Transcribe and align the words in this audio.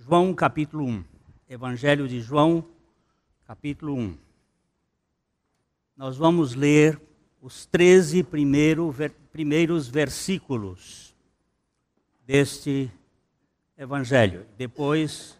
João 0.00 0.32
capítulo 0.32 0.84
1. 0.84 1.04
Evangelho 1.48 2.06
de 2.06 2.20
João, 2.20 2.64
capítulo 3.44 3.96
1. 3.96 4.16
Nós 5.96 6.16
vamos 6.16 6.54
ler 6.54 7.00
os 7.42 7.66
13 7.66 8.22
primeiro, 8.22 8.92
ver, 8.92 9.10
primeiros 9.32 9.88
versículos 9.88 11.16
deste 12.24 12.88
Evangelho. 13.76 14.46
Depois, 14.56 15.36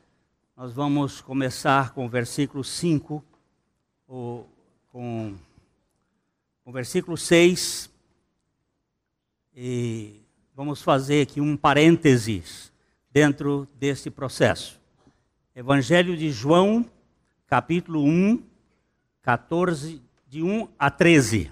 nós 0.57 0.73
vamos 0.73 1.21
começar 1.21 1.95
com 1.95 2.07
o 2.07 2.09
versículo 2.09 2.65
5, 2.65 3.25
o, 4.09 4.45
com 4.91 5.37
o 6.65 6.73
versículo 6.73 7.17
6, 7.17 7.89
e 9.55 10.21
vamos 10.53 10.83
fazer 10.83 11.23
aqui 11.23 11.41
um 11.41 11.57
parênteses 11.57 12.73
dentro 13.19 13.67
desse 13.77 14.11
processo. 14.11 14.81
Evangelho 15.53 16.17
de 16.17 16.31
João, 16.31 16.87
capítulo 17.49 18.05
1, 18.05 18.41
14, 19.23 20.01
de 20.29 20.41
1 20.41 20.69
a 20.79 20.89
13. 20.89 21.51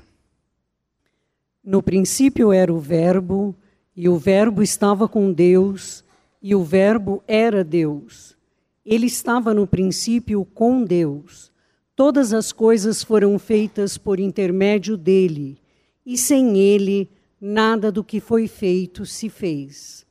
No 1.64 1.82
princípio 1.82 2.52
era 2.52 2.72
o 2.72 2.78
Verbo, 2.78 3.52
e 3.96 4.08
o 4.08 4.16
Verbo 4.16 4.62
estava 4.62 5.08
com 5.08 5.32
Deus, 5.32 6.05
e 6.41 6.55
o 6.55 6.62
Verbo 6.62 7.20
era 7.27 7.64
Deus. 7.64 8.36
Ele 8.84 9.06
estava 9.06 9.52
no 9.52 9.66
princípio 9.66 10.44
com 10.44 10.84
Deus. 10.84 11.50
Todas 11.96 12.33
as 12.33 12.52
coisas 12.52 13.02
foram 13.02 13.36
feitas 13.41 13.98
por 13.98 14.20
intermédio 14.20 14.96
dele, 14.96 15.58
e 16.06 16.16
sem 16.16 16.60
ele, 16.60 17.10
nada 17.41 17.91
do 17.91 18.05
que 18.05 18.20
foi 18.20 18.46
feito 18.46 19.05
se 19.05 19.28
fez. 19.28 20.05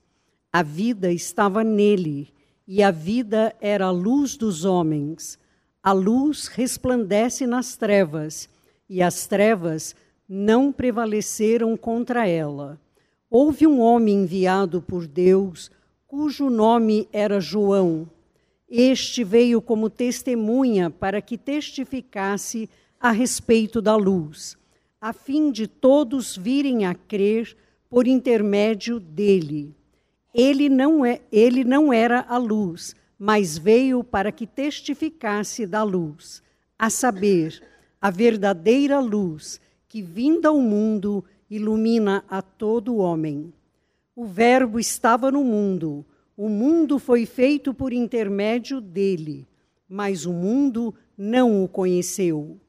A 0.58 0.64
vida 0.64 1.12
estava 1.12 1.66
nele, 1.66 2.30
e 2.66 2.82
a 2.82 2.90
vida 2.90 3.54
era 3.60 3.88
a 3.88 3.92
luz 3.92 4.38
dos 4.38 4.64
homens. 4.64 5.38
A 5.84 5.92
luz 5.92 6.48
resplandece 6.48 7.46
nas 7.46 7.76
trevas, 7.76 8.48
e 8.90 9.02
as 9.02 9.28
trevas 9.28 9.94
não 10.30 10.72
prevaleceram 10.72 11.76
contra 11.76 12.26
ela. 12.26 12.80
Houve 13.30 13.68
um 13.68 13.82
homem 13.82 14.24
enviado 14.24 14.82
por 14.82 15.06
Deus, 15.06 15.70
cujo 16.08 16.50
nome 16.50 17.10
era 17.12 17.42
João. 17.42 18.10
Este 18.70 19.26
veio 19.26 19.62
como 19.62 19.90
testemunha 19.90 20.90
para 20.90 21.22
que 21.22 21.38
testificasse 21.38 22.70
a 22.98 23.12
respeito 23.12 23.82
da 23.82 23.98
luz, 23.98 24.58
a 25.02 25.12
fim 25.12 25.52
de 25.52 25.68
todos 25.68 26.38
virem 26.38 26.86
a 26.86 26.96
crer 26.96 27.58
por 27.90 28.08
intermédio 28.08 29.02
dele. 29.02 29.76
Ele 30.38 30.68
não, 30.68 31.06
é, 31.06 31.22
ele 31.32 31.64
não 31.64 31.94
era 31.94 32.26
a 32.28 32.38
luz, 32.38 32.94
mas 33.18 33.58
veio 33.58 34.04
para 34.04 34.34
que 34.34 34.46
testificasse 34.46 35.66
da 35.66 35.82
luz, 35.82 36.44
a 36.78 36.90
saber, 36.90 37.64
a 38.02 38.12
verdadeira 38.12 39.00
luz 39.00 39.62
que, 39.88 40.02
vinda 40.02 40.50
ao 40.50 40.60
mundo, 40.60 41.24
ilumina 41.50 42.26
a 42.30 42.42
todo 42.42 42.98
homem. 42.98 43.54
O 44.14 44.26
Verbo 44.26 44.78
estava 44.78 45.32
no 45.32 45.42
mundo, 45.42 46.06
o 46.36 46.50
mundo 46.50 47.00
foi 47.00 47.26
feito 47.26 47.74
por 47.74 47.94
intermédio 47.94 48.82
dele, 48.82 49.48
mas 49.88 50.26
o 50.26 50.34
mundo 50.34 50.94
não 51.18 51.64
o 51.64 51.68
conheceu. 51.70 52.60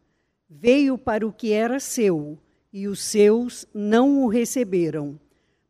Veio 0.48 0.97
para 0.97 1.27
o 1.27 1.33
que 1.33 1.50
era 1.50 1.81
seu, 1.81 2.39
e 2.72 2.87
os 2.87 3.03
seus 3.03 3.67
não 3.75 4.22
o 4.22 4.28
receberam. 4.28 5.19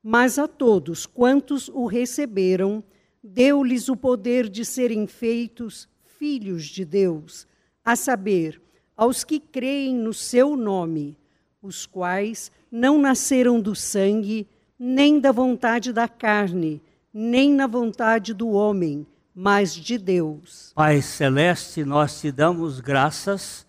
Mas 0.08 0.38
a 0.38 0.46
todos 0.46 1.04
quantos 1.04 1.68
o 1.68 1.84
receberam, 1.84 2.80
deu-lhes 3.20 3.88
o 3.88 3.96
poder 3.96 4.48
de 4.48 4.64
serem 4.64 5.04
feitos 5.04 5.88
filhos 6.04 6.66
de 6.66 6.84
Deus, 6.84 7.44
a 7.84 7.96
saber, 7.96 8.62
aos 8.96 9.24
que 9.24 9.40
creem 9.40 9.96
no 9.96 10.14
seu 10.14 10.56
nome, 10.56 11.18
os 11.60 11.86
quais 11.86 12.52
não 12.70 13.00
nasceram 13.00 13.60
do 13.60 13.74
sangue, 13.74 14.46
nem 14.78 15.18
da 15.18 15.32
vontade 15.32 15.92
da 15.92 16.06
carne, 16.06 16.80
nem 17.12 17.52
na 17.52 17.66
vontade 17.66 18.32
do 18.32 18.50
homem, 18.50 19.04
mas 19.34 19.74
de 19.74 19.98
Deus. 19.98 20.70
Pai 20.76 21.02
celeste, 21.02 21.84
nós 21.84 22.20
te 22.20 22.30
damos 22.30 22.78
graças 22.78 23.66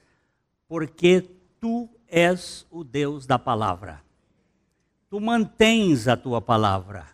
porque 0.67 1.27
tu 1.59 1.89
és 2.07 2.63
o 2.69 2.83
Deus 2.83 3.25
da 3.25 3.39
palavra. 3.39 4.05
Tu 5.09 5.19
mantens 5.19 6.07
a 6.07 6.17
tua 6.17 6.41
palavra. 6.41 7.07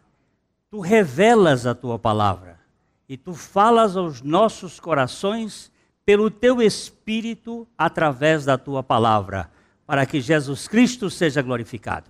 Tu 0.69 0.79
revelas 0.79 1.65
a 1.65 1.75
tua 1.75 1.99
palavra. 1.99 2.59
E 3.07 3.15
tu 3.15 3.33
falas 3.33 3.95
aos 3.95 4.21
nossos 4.21 4.79
corações 4.79 5.71
pelo 6.05 6.29
teu 6.31 6.61
Espírito 6.61 7.67
através 7.77 8.45
da 8.45 8.57
tua 8.57 8.83
palavra, 8.83 9.49
para 9.85 10.05
que 10.05 10.19
Jesus 10.19 10.67
Cristo 10.67 11.09
seja 11.09 11.41
glorificado. 11.41 12.09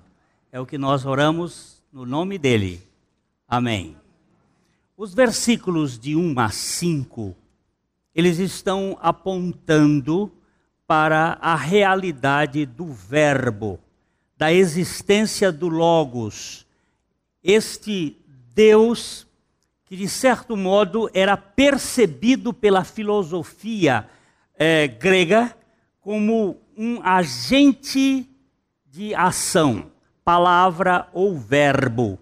É 0.52 0.60
o 0.60 0.66
que 0.66 0.78
nós 0.78 1.06
oramos 1.06 1.84
no 1.92 2.06
nome 2.06 2.38
dele. 2.38 2.82
Amém. 3.48 3.98
Os 4.96 5.14
versículos 5.14 6.00
de 6.00 6.16
1 6.16 6.40
a 6.40 6.50
5, 6.50 7.36
eles 8.16 8.40
estão 8.40 8.98
apontando 9.02 10.32
para 10.88 11.38
a 11.42 11.56
realidade 11.56 12.66
do 12.66 12.86
Verbo, 12.86 13.80
da 14.38 14.52
existência 14.52 15.52
do 15.52 15.68
Logos, 15.70 16.66
este 17.44 18.18
Deus 18.54 19.28
que 19.94 19.98
de 19.98 20.10
certo 20.10 20.58
modo 20.58 21.08
era 21.14 21.38
percebido 21.38 22.52
pela 22.52 22.84
filosofia 22.84 24.10
é, 24.56 24.88
grega 24.88 25.56
como 26.02 26.58
um 26.76 27.00
agente 27.04 28.28
de 28.88 29.14
ação, 29.14 29.92
palavra 30.26 31.08
ou 31.14 31.38
verbo. 31.38 32.18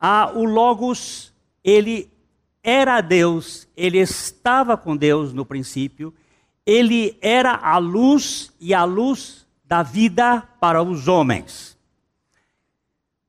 Ah, 0.00 0.32
o 0.34 0.44
Logos, 0.44 1.32
ele 1.62 2.10
era 2.64 3.00
Deus, 3.00 3.68
ele 3.76 3.98
estava 3.98 4.76
com 4.76 4.96
Deus 4.96 5.32
no 5.32 5.46
princípio, 5.46 6.12
ele 6.66 7.16
era 7.20 7.54
a 7.54 7.78
luz 7.78 8.52
e 8.60 8.74
a 8.74 8.82
luz 8.82 9.46
da 9.68 9.82
vida 9.82 10.40
para 10.58 10.82
os 10.82 11.08
homens. 11.08 11.76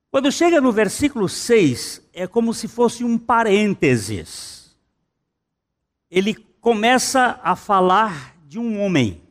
Quando 0.10 0.32
chega 0.32 0.62
no 0.62 0.72
versículo 0.72 1.28
6, 1.28 2.02
é 2.14 2.26
como 2.26 2.54
se 2.54 2.66
fosse 2.66 3.04
um 3.04 3.18
parênteses. 3.18 4.74
Ele 6.10 6.34
começa 6.34 7.40
a 7.44 7.58
falar 7.58 8.38
de 8.48 8.58
um 8.58 8.82
homem. 8.82 9.22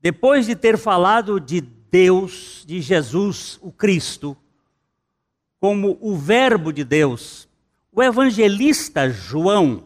Depois 0.00 0.44
de 0.44 0.56
ter 0.56 0.76
falado 0.76 1.38
de 1.40 1.60
Deus, 1.60 2.64
de 2.66 2.80
Jesus, 2.80 3.60
o 3.62 3.70
Cristo, 3.70 4.36
como 5.60 5.96
o 6.00 6.16
Verbo 6.16 6.72
de 6.72 6.82
Deus, 6.82 7.48
o 7.92 8.02
evangelista 8.02 9.08
João, 9.08 9.84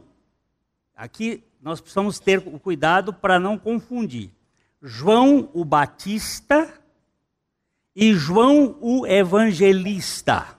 aqui 0.96 1.44
nós 1.60 1.78
precisamos 1.78 2.18
ter 2.18 2.38
o 2.38 2.58
cuidado 2.58 3.12
para 3.12 3.38
não 3.38 3.58
confundir. 3.58 4.30
João 4.82 5.50
o 5.52 5.62
Batista 5.62 6.72
e 7.94 8.14
João 8.14 8.78
o 8.80 9.06
Evangelista. 9.06 10.56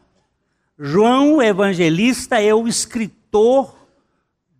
João 0.78 1.42
Evangelista 1.42 2.40
é 2.40 2.54
o 2.54 2.68
escritor 2.68 3.76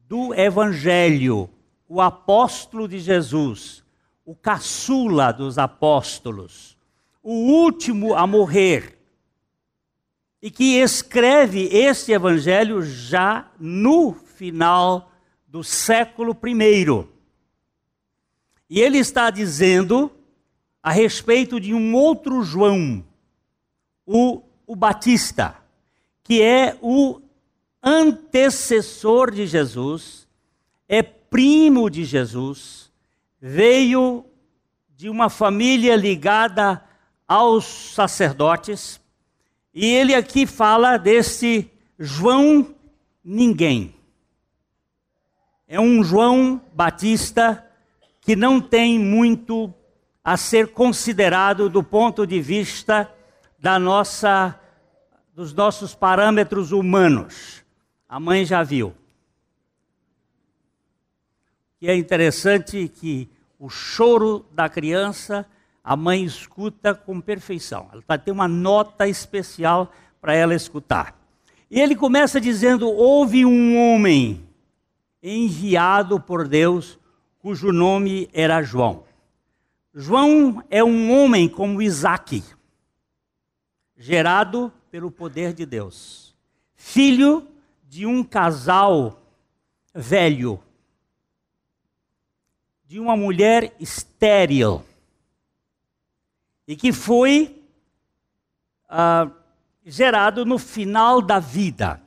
do 0.08 0.34
Evangelho, 0.34 1.48
o 1.88 2.02
apóstolo 2.02 2.88
de 2.88 3.00
Jesus, 3.00 3.84
o 4.26 4.36
caçula 4.36 5.32
dos 5.32 5.60
apóstolos, 5.60 6.76
o 7.22 7.34
último 7.34 8.16
a 8.16 8.26
morrer, 8.26 8.98
e 10.42 10.50
que 10.50 10.80
escreve 10.80 11.66
este 11.72 12.12
Evangelho 12.12 12.82
já 12.82 13.52
no 13.60 14.14
final 14.14 15.12
do 15.48 15.64
século 15.64 16.36
I. 16.44 17.21
E 18.72 18.80
ele 18.80 19.00
está 19.00 19.30
dizendo 19.30 20.10
a 20.82 20.94
respeito 20.94 21.60
de 21.60 21.74
um 21.74 21.94
outro 21.94 22.42
João, 22.42 23.04
o, 24.06 24.42
o 24.66 24.78
Batista, 24.78 25.58
que 26.24 26.42
é 26.42 26.78
o 26.82 27.20
antecessor 27.84 29.30
de 29.30 29.46
Jesus, 29.46 30.26
é 30.88 31.04
primo 31.04 31.90
de 31.90 32.06
Jesus, 32.06 32.90
veio 33.42 34.24
de 34.96 35.10
uma 35.10 35.30
família 35.30 35.94
ligada 35.98 36.82
aos 37.28 37.66
sacerdotes, 37.66 39.02
e 39.74 39.86
ele 39.86 40.16
aqui 40.16 40.48
fala 40.48 40.96
desse 40.96 41.70
João 42.00 42.74
Ninguém. 43.22 43.94
É 45.68 45.78
um 45.78 46.02
João 46.02 46.62
Batista 46.74 47.68
que 48.32 48.36
não 48.38 48.62
tem 48.62 48.98
muito 48.98 49.74
a 50.24 50.38
ser 50.38 50.70
considerado 50.70 51.68
do 51.68 51.84
ponto 51.84 52.26
de 52.26 52.40
vista 52.40 53.14
da 53.60 53.78
nossa 53.78 54.58
dos 55.36 55.54
nossos 55.54 55.94
parâmetros 55.94 56.72
humanos. 56.72 57.62
A 58.08 58.22
mãe 58.22 58.46
já 58.46 58.64
viu. 58.64 58.96
E 61.82 61.90
é 61.90 61.96
interessante 61.98 62.88
que 62.88 63.30
o 63.60 63.70
choro 63.70 64.46
da 64.54 64.70
criança 64.70 65.46
a 65.84 65.98
mãe 65.98 66.24
escuta 66.24 66.96
com 66.96 67.20
perfeição. 67.20 67.90
Ela 67.92 68.02
vai 68.08 68.18
ter 68.18 68.32
uma 68.32 68.48
nota 68.48 69.10
especial 69.10 69.92
para 70.22 70.34
ela 70.34 70.56
escutar. 70.56 71.20
E 71.70 71.82
ele 71.82 71.98
começa 71.98 72.40
dizendo: 72.40 72.88
Houve 72.88 73.46
um 73.46 73.78
homem 73.78 74.48
enviado 75.22 76.18
por 76.18 76.48
Deus, 76.48 76.98
cujo 77.42 77.72
nome 77.72 78.30
era 78.32 78.62
João. 78.62 79.04
João 79.94 80.64
é 80.70 80.84
um 80.84 81.12
homem 81.12 81.50
como 81.50 81.82
Isaac, 81.82 82.44
gerado 83.98 84.72
pelo 84.90 85.12
poder 85.12 85.54
de 85.54 85.66
Deus, 85.66 86.36
filho 86.76 87.48
de 87.90 88.06
um 88.06 88.24
casal 88.24 89.20
velho, 89.94 90.64
de 92.86 93.00
uma 93.00 93.18
mulher 93.18 93.76
estéril 93.80 94.84
e 96.68 96.76
que 96.76 96.94
foi 96.94 97.62
ah, 98.88 99.30
gerado 99.84 100.46
no 100.46 100.58
final 100.58 101.22
da 101.22 101.40
vida. 101.40 102.02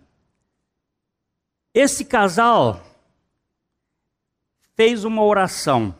Esse 1.75 2.05
casal 2.05 2.81
fez 4.77 5.05
uma 5.05 5.23
oração. 5.23 5.95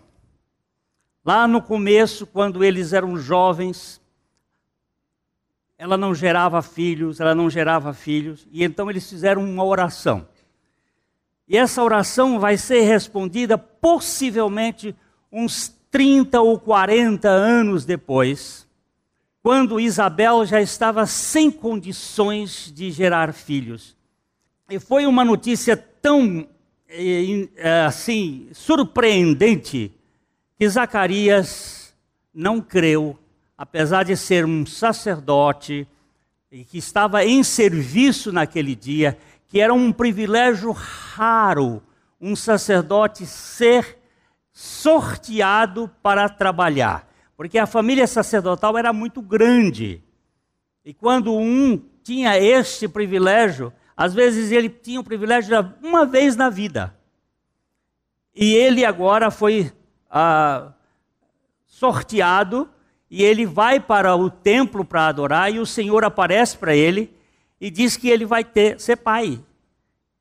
Lá 1.25 1.49
no 1.49 1.63
começo, 1.63 2.27
quando 2.27 2.63
eles 2.63 2.93
eram 2.93 3.17
jovens, 3.17 4.01
ela 5.79 5.97
não 5.97 6.15
gerava 6.15 6.61
filhos, 6.63 7.21
ela 7.21 7.35
não 7.35 7.49
gerava 7.49 7.93
filhos, 7.93 8.47
e 8.53 8.63
então 8.63 8.91
eles 8.91 9.09
fizeram 9.09 9.45
uma 9.45 9.65
oração. 9.65 10.27
E 11.49 11.57
essa 11.57 11.83
oração 11.83 12.39
vai 12.39 12.57
ser 12.57 12.83
respondida 12.83 13.59
possivelmente 13.59 14.95
uns 15.31 15.69
30 15.91 16.41
ou 16.41 16.59
40 16.59 17.29
anos 17.29 17.85
depois, 17.85 18.67
quando 19.43 19.79
Isabel 19.79 20.45
já 20.47 20.61
estava 20.61 21.07
sem 21.07 21.51
condições 21.51 22.73
de 22.75 22.91
gerar 22.91 23.33
filhos. 23.33 23.97
E 24.71 24.79
foi 24.79 25.07
uma 25.07 25.25
notícia 25.25 25.77
tão 25.77 26.49
assim 27.87 28.49
surpreendente 28.53 29.93
que 30.59 30.69
Zacarias 30.69 31.95
não 32.33 32.61
creu, 32.61 33.19
apesar 33.57 34.05
de 34.05 34.17
ser 34.17 34.45
um 34.45 34.65
sacerdote 34.65 35.87
e 36.51 36.65
que 36.65 36.79
estava 36.79 37.25
em 37.25 37.43
serviço 37.43 38.31
naquele 38.33 38.75
dia, 38.75 39.19
que 39.49 39.61
era 39.61 39.75
um 39.75 39.93
privilégio 39.93 40.73
raro 40.73 41.83
um 42.25 42.35
sacerdote 42.35 43.27
ser 43.27 43.99
sorteado 44.51 45.91
para 46.03 46.27
trabalhar, 46.27 47.07
porque 47.37 47.59
a 47.59 47.67
família 47.67 48.07
sacerdotal 48.07 48.79
era 48.79 48.95
muito 48.95 49.21
grande. 49.21 50.03
E 50.83 50.95
quando 50.95 51.35
um 51.35 51.79
tinha 52.03 52.39
este 52.39 52.89
privilégio, 52.89 53.71
às 53.97 54.13
vezes 54.13 54.51
ele 54.51 54.69
tinha 54.69 55.01
o 55.01 55.05
privilégio 55.05 55.73
uma 55.83 56.05
vez 56.05 56.37
na 56.37 56.51
vida. 56.51 56.97
E 58.35 58.55
ele 58.55 58.85
agora 58.85 59.31
foi 59.31 59.73
ah, 60.11 60.73
sorteado 61.67 62.69
e 63.09 63.23
ele 63.23 63.47
vai 63.47 63.79
para 63.79 64.17
o 64.17 64.29
templo 64.29 64.85
para 64.85 65.07
adorar 65.07 65.53
e 65.53 65.61
o 65.61 65.67
Senhor 65.67 66.05
aparece 66.05 66.59
para 66.59 66.75
ele 66.75 67.15
e 67.61 67.71
diz 67.71 67.97
que 67.97 68.09
ele 68.09 68.25
vai 68.25 68.45
ter 68.45 68.81
ser 68.81 68.97
pai. 68.97 69.41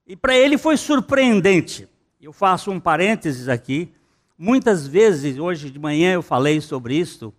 E 0.05 0.15
para 0.15 0.37
ele 0.37 0.57
foi 0.57 0.77
surpreendente. 0.77 1.87
Eu 2.21 2.31
faço 2.31 2.69
um 2.69 2.79
parênteses 2.79 3.49
aqui. 3.49 3.91
Muitas 4.37 4.85
vezes, 4.85 5.39
hoje 5.39 5.69
de 5.69 5.79
manhã 5.79 6.13
eu 6.13 6.21
falei 6.21 6.61
sobre 6.61 6.95
isso, 6.95 7.33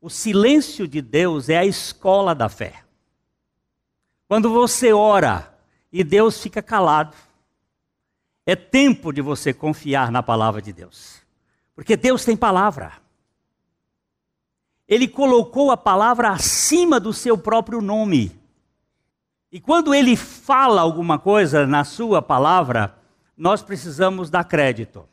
o 0.00 0.08
silêncio 0.08 0.88
de 0.88 1.02
Deus 1.02 1.48
é 1.48 1.58
a 1.58 1.64
escola 1.64 2.34
da 2.34 2.48
fé. 2.48 2.82
Quando 4.26 4.50
você 4.50 4.92
ora 4.92 5.53
e 5.94 6.02
Deus 6.02 6.42
fica 6.42 6.60
calado, 6.60 7.16
é 8.44 8.56
tempo 8.56 9.12
de 9.12 9.22
você 9.22 9.54
confiar 9.54 10.10
na 10.10 10.24
palavra 10.24 10.60
de 10.60 10.72
Deus. 10.72 11.22
Porque 11.72 11.96
Deus 11.96 12.24
tem 12.24 12.36
palavra. 12.36 12.94
Ele 14.88 15.06
colocou 15.06 15.70
a 15.70 15.76
palavra 15.76 16.30
acima 16.30 16.98
do 16.98 17.12
seu 17.12 17.38
próprio 17.38 17.80
nome. 17.80 18.36
E 19.52 19.60
quando 19.60 19.94
ele 19.94 20.16
fala 20.16 20.80
alguma 20.80 21.16
coisa 21.16 21.64
na 21.64 21.84
sua 21.84 22.20
palavra, 22.20 22.98
nós 23.36 23.62
precisamos 23.62 24.28
dar 24.28 24.42
crédito. 24.42 25.08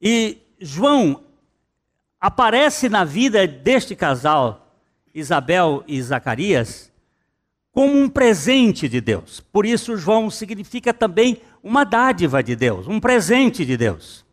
E 0.00 0.38
João 0.60 1.24
aparece 2.20 2.88
na 2.88 3.02
vida 3.02 3.44
deste 3.44 3.96
casal, 3.96 4.72
Isabel 5.12 5.82
e 5.88 6.00
Zacarias, 6.00 6.93
como 7.74 7.92
um 7.98 8.08
presente 8.08 8.88
de 8.88 9.00
Deus. 9.00 9.40
Por 9.40 9.66
isso, 9.66 9.96
João 9.96 10.30
significa 10.30 10.94
também 10.94 11.42
uma 11.60 11.82
dádiva 11.82 12.40
de 12.40 12.54
Deus, 12.54 12.86
um 12.86 13.00
presente 13.00 13.66
de 13.66 13.76
Deus. 13.76 14.24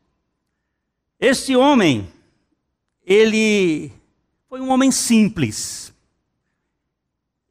Este 1.20 1.56
homem, 1.56 2.08
ele 3.04 3.92
foi 4.48 4.62
um 4.62 4.70
homem 4.70 4.92
simples. 4.92 5.92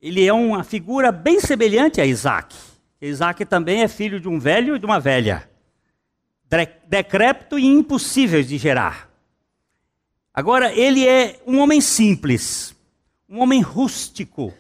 Ele 0.01 0.25
é 0.25 0.33
uma 0.33 0.63
figura 0.63 1.11
bem 1.11 1.41
semelhante 1.41 2.01
a 2.01 2.07
Isaac. 2.07 2.57
Isaac 3.03 3.45
também 3.45 3.83
é 3.83 3.89
filho 3.89 4.21
de 4.21 4.29
um 4.29 4.39
velho 4.39 4.77
e 4.77 4.79
de 4.79 4.87
uma 4.87 5.01
velha 5.01 5.51
decrépito 6.87 7.59
e 7.59 7.65
impossível 7.65 8.43
de 8.43 8.59
gerar. 8.59 9.09
Agora, 10.33 10.73
ele 10.73 11.07
é 11.07 11.41
um 11.47 11.59
homem 11.59 11.81
simples, 11.81 12.75
um 13.29 13.41
homem 13.41 13.61
rústico, 13.61 14.53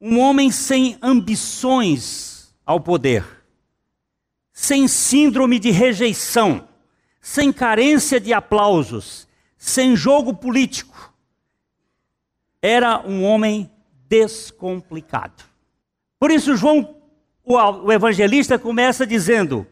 um 0.00 0.18
homem 0.18 0.50
sem 0.50 0.96
ambições 1.02 2.54
ao 2.64 2.80
poder, 2.80 3.24
sem 4.52 4.88
síndrome 4.88 5.58
de 5.58 5.70
rejeição, 5.70 6.66
sem 7.20 7.52
carência 7.52 8.18
de 8.18 8.32
aplausos, 8.32 9.28
sem 9.58 9.94
jogo 9.94 10.34
político. 10.34 11.12
Era 12.62 13.06
um 13.06 13.24
homem 13.24 13.70
descomplicado. 14.08 15.44
Por 16.18 16.30
isso, 16.30 16.56
João, 16.56 16.96
o 17.44 17.92
evangelista, 17.92 18.58
começa 18.58 19.06
dizendo: 19.06 19.66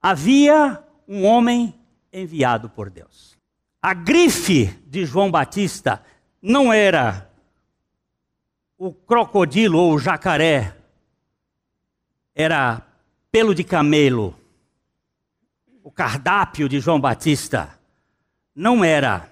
havia 0.00 0.82
um 1.06 1.24
homem 1.24 1.74
enviado 2.12 2.70
por 2.70 2.88
Deus. 2.88 3.36
A 3.82 3.92
grife 3.92 4.66
de 4.86 5.04
João 5.04 5.30
Batista 5.30 6.02
não 6.40 6.72
era 6.72 7.30
o 8.78 8.92
crocodilo 8.92 9.78
ou 9.78 9.94
o 9.94 9.98
jacaré, 9.98 10.76
era 12.34 12.82
pelo 13.30 13.54
de 13.54 13.62
camelo. 13.62 14.36
O 15.82 15.90
cardápio 15.90 16.68
de 16.68 16.80
João 16.80 17.00
Batista 17.00 17.78
não 18.54 18.84
era 18.84 19.30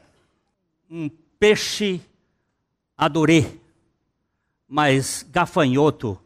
um 0.90 1.08
peixe 1.38 2.00
adorê, 2.96 3.58
mas 4.68 5.26
gafanhoto 5.30 6.20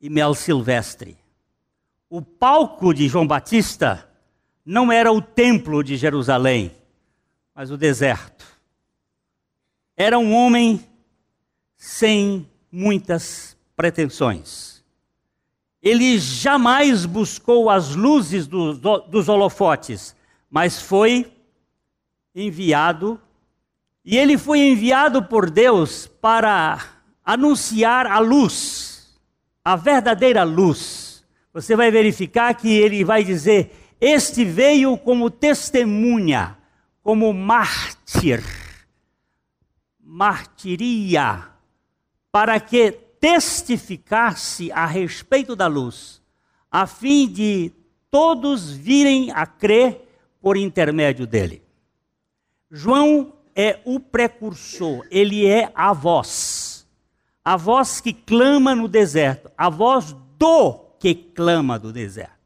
e 0.00 0.08
mel 0.08 0.34
silvestre. 0.34 1.16
O 2.08 2.22
palco 2.22 2.94
de 2.94 3.08
João 3.08 3.26
Batista 3.26 4.08
não 4.64 4.92
era 4.92 5.12
o 5.12 5.20
templo 5.20 5.82
de 5.82 5.96
Jerusalém, 5.96 6.72
mas 7.54 7.70
o 7.70 7.76
deserto. 7.76 8.46
Era 9.96 10.18
um 10.18 10.32
homem 10.34 10.84
sem 11.86 12.48
muitas 12.72 13.56
pretensões. 13.76 14.84
Ele 15.80 16.18
jamais 16.18 17.06
buscou 17.06 17.70
as 17.70 17.94
luzes 17.94 18.48
do, 18.48 18.74
do, 18.74 18.98
dos 19.02 19.28
holofotes, 19.28 20.16
mas 20.50 20.82
foi 20.82 21.32
enviado, 22.34 23.20
e 24.04 24.18
ele 24.18 24.36
foi 24.36 24.58
enviado 24.58 25.22
por 25.22 25.48
Deus 25.48 26.06
para 26.06 26.84
anunciar 27.24 28.06
a 28.06 28.18
luz, 28.18 29.16
a 29.64 29.76
verdadeira 29.76 30.42
luz 30.42 31.06
você 31.52 31.74
vai 31.74 31.90
verificar 31.90 32.52
que 32.52 32.68
ele 32.68 33.02
vai 33.02 33.24
dizer: 33.24 33.94
Este 33.98 34.44
veio 34.44 34.98
como 34.98 35.30
testemunha, 35.30 36.58
como 37.00 37.32
mártir, 37.32 38.44
martiria, 39.98 41.55
para 42.30 42.58
que 42.60 42.92
testificasse 43.20 44.70
a 44.72 44.86
respeito 44.86 45.56
da 45.56 45.66
luz, 45.66 46.22
a 46.70 46.86
fim 46.86 47.26
de 47.26 47.72
todos 48.10 48.70
virem 48.70 49.30
a 49.32 49.46
crer 49.46 50.02
por 50.40 50.56
intermédio 50.56 51.26
dele. 51.26 51.62
João 52.70 53.32
é 53.54 53.80
o 53.84 53.98
precursor, 53.98 55.06
ele 55.10 55.46
é 55.46 55.70
a 55.74 55.92
voz, 55.92 56.86
a 57.44 57.56
voz 57.56 58.00
que 58.00 58.12
clama 58.12 58.74
no 58.74 58.88
deserto, 58.88 59.50
a 59.56 59.70
voz 59.70 60.14
do 60.38 60.74
que 60.98 61.14
clama 61.14 61.78
do 61.78 61.92
deserto. 61.92 62.36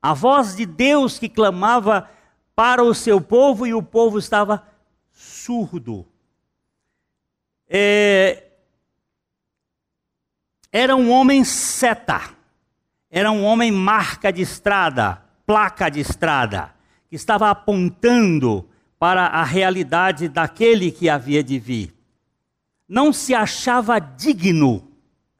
A 0.00 0.14
voz 0.14 0.54
de 0.54 0.64
Deus 0.64 1.18
que 1.18 1.28
clamava 1.28 2.08
para 2.54 2.82
o 2.82 2.94
seu 2.94 3.20
povo 3.20 3.66
e 3.66 3.74
o 3.74 3.82
povo 3.82 4.18
estava 4.18 4.66
surdo. 5.12 6.06
É, 7.68 8.47
era 10.72 10.94
um 10.94 11.10
homem 11.10 11.44
seta, 11.44 12.20
era 13.10 13.30
um 13.30 13.44
homem 13.44 13.72
marca 13.72 14.32
de 14.32 14.42
estrada, 14.42 15.22
placa 15.46 15.88
de 15.88 16.00
estrada, 16.00 16.74
que 17.08 17.16
estava 17.16 17.50
apontando 17.50 18.68
para 18.98 19.26
a 19.26 19.44
realidade 19.44 20.28
daquele 20.28 20.90
que 20.90 21.08
havia 21.08 21.42
de 21.42 21.58
vir. 21.58 21.94
Não 22.88 23.12
se 23.12 23.34
achava 23.34 23.98
digno, 23.98 24.90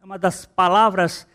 é 0.01 0.05
uma 0.05 0.19
das 0.19 0.47
palavras 0.47 1.27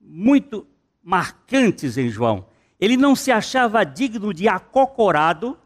muito 0.00 0.66
marcantes 1.02 1.96
em 1.96 2.08
João. 2.08 2.46
Ele 2.80 2.96
não 2.96 3.14
se 3.14 3.30
achava 3.30 3.84
digno 3.84 4.34
de 4.34 4.48
acocorado 4.48 5.58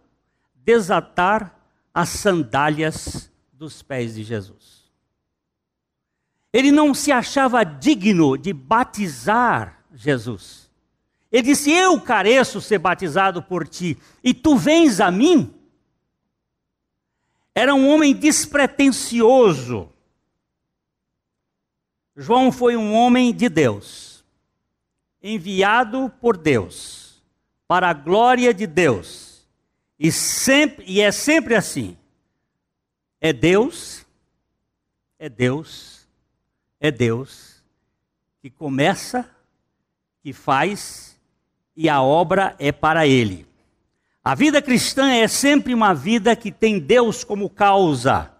desatar 0.54 1.56
as 1.92 2.10
sandálias 2.10 3.30
dos 3.52 3.82
pés 3.82 4.14
de 4.14 4.22
Jesus. 4.22 4.79
Ele 6.52 6.72
não 6.72 6.92
se 6.92 7.12
achava 7.12 7.64
digno 7.64 8.36
de 8.36 8.52
batizar 8.52 9.84
Jesus. 9.94 10.70
Ele 11.30 11.42
disse: 11.42 11.70
Eu 11.70 12.00
careço 12.00 12.60
ser 12.60 12.78
batizado 12.78 13.42
por 13.42 13.68
ti, 13.68 13.96
e 14.22 14.34
tu 14.34 14.56
vens 14.56 15.00
a 15.00 15.10
mim? 15.10 15.54
Era 17.54 17.74
um 17.74 17.88
homem 17.88 18.14
despretensioso. 18.14 19.88
João 22.16 22.50
foi 22.50 22.76
um 22.76 22.92
homem 22.92 23.32
de 23.32 23.48
Deus, 23.48 24.24
enviado 25.22 26.12
por 26.20 26.36
Deus, 26.36 27.22
para 27.66 27.88
a 27.88 27.94
glória 27.94 28.52
de 28.52 28.66
Deus. 28.66 29.46
E, 29.98 30.10
sempre, 30.10 30.84
e 30.86 31.00
é 31.00 31.12
sempre 31.12 31.54
assim: 31.54 31.96
é 33.20 33.32
Deus, 33.32 34.04
é 35.18 35.28
Deus, 35.28 35.89
é 36.80 36.90
Deus 36.90 37.62
que 38.40 38.48
começa, 38.48 39.28
que 40.22 40.32
faz, 40.32 41.20
e 41.76 41.88
a 41.88 42.02
obra 42.02 42.56
é 42.58 42.72
para 42.72 43.06
Ele. 43.06 43.46
A 44.24 44.34
vida 44.34 44.60
cristã 44.60 45.12
é 45.12 45.28
sempre 45.28 45.74
uma 45.74 45.94
vida 45.94 46.34
que 46.34 46.50
tem 46.50 46.78
Deus 46.78 47.22
como 47.22 47.48
causa. 47.50 48.32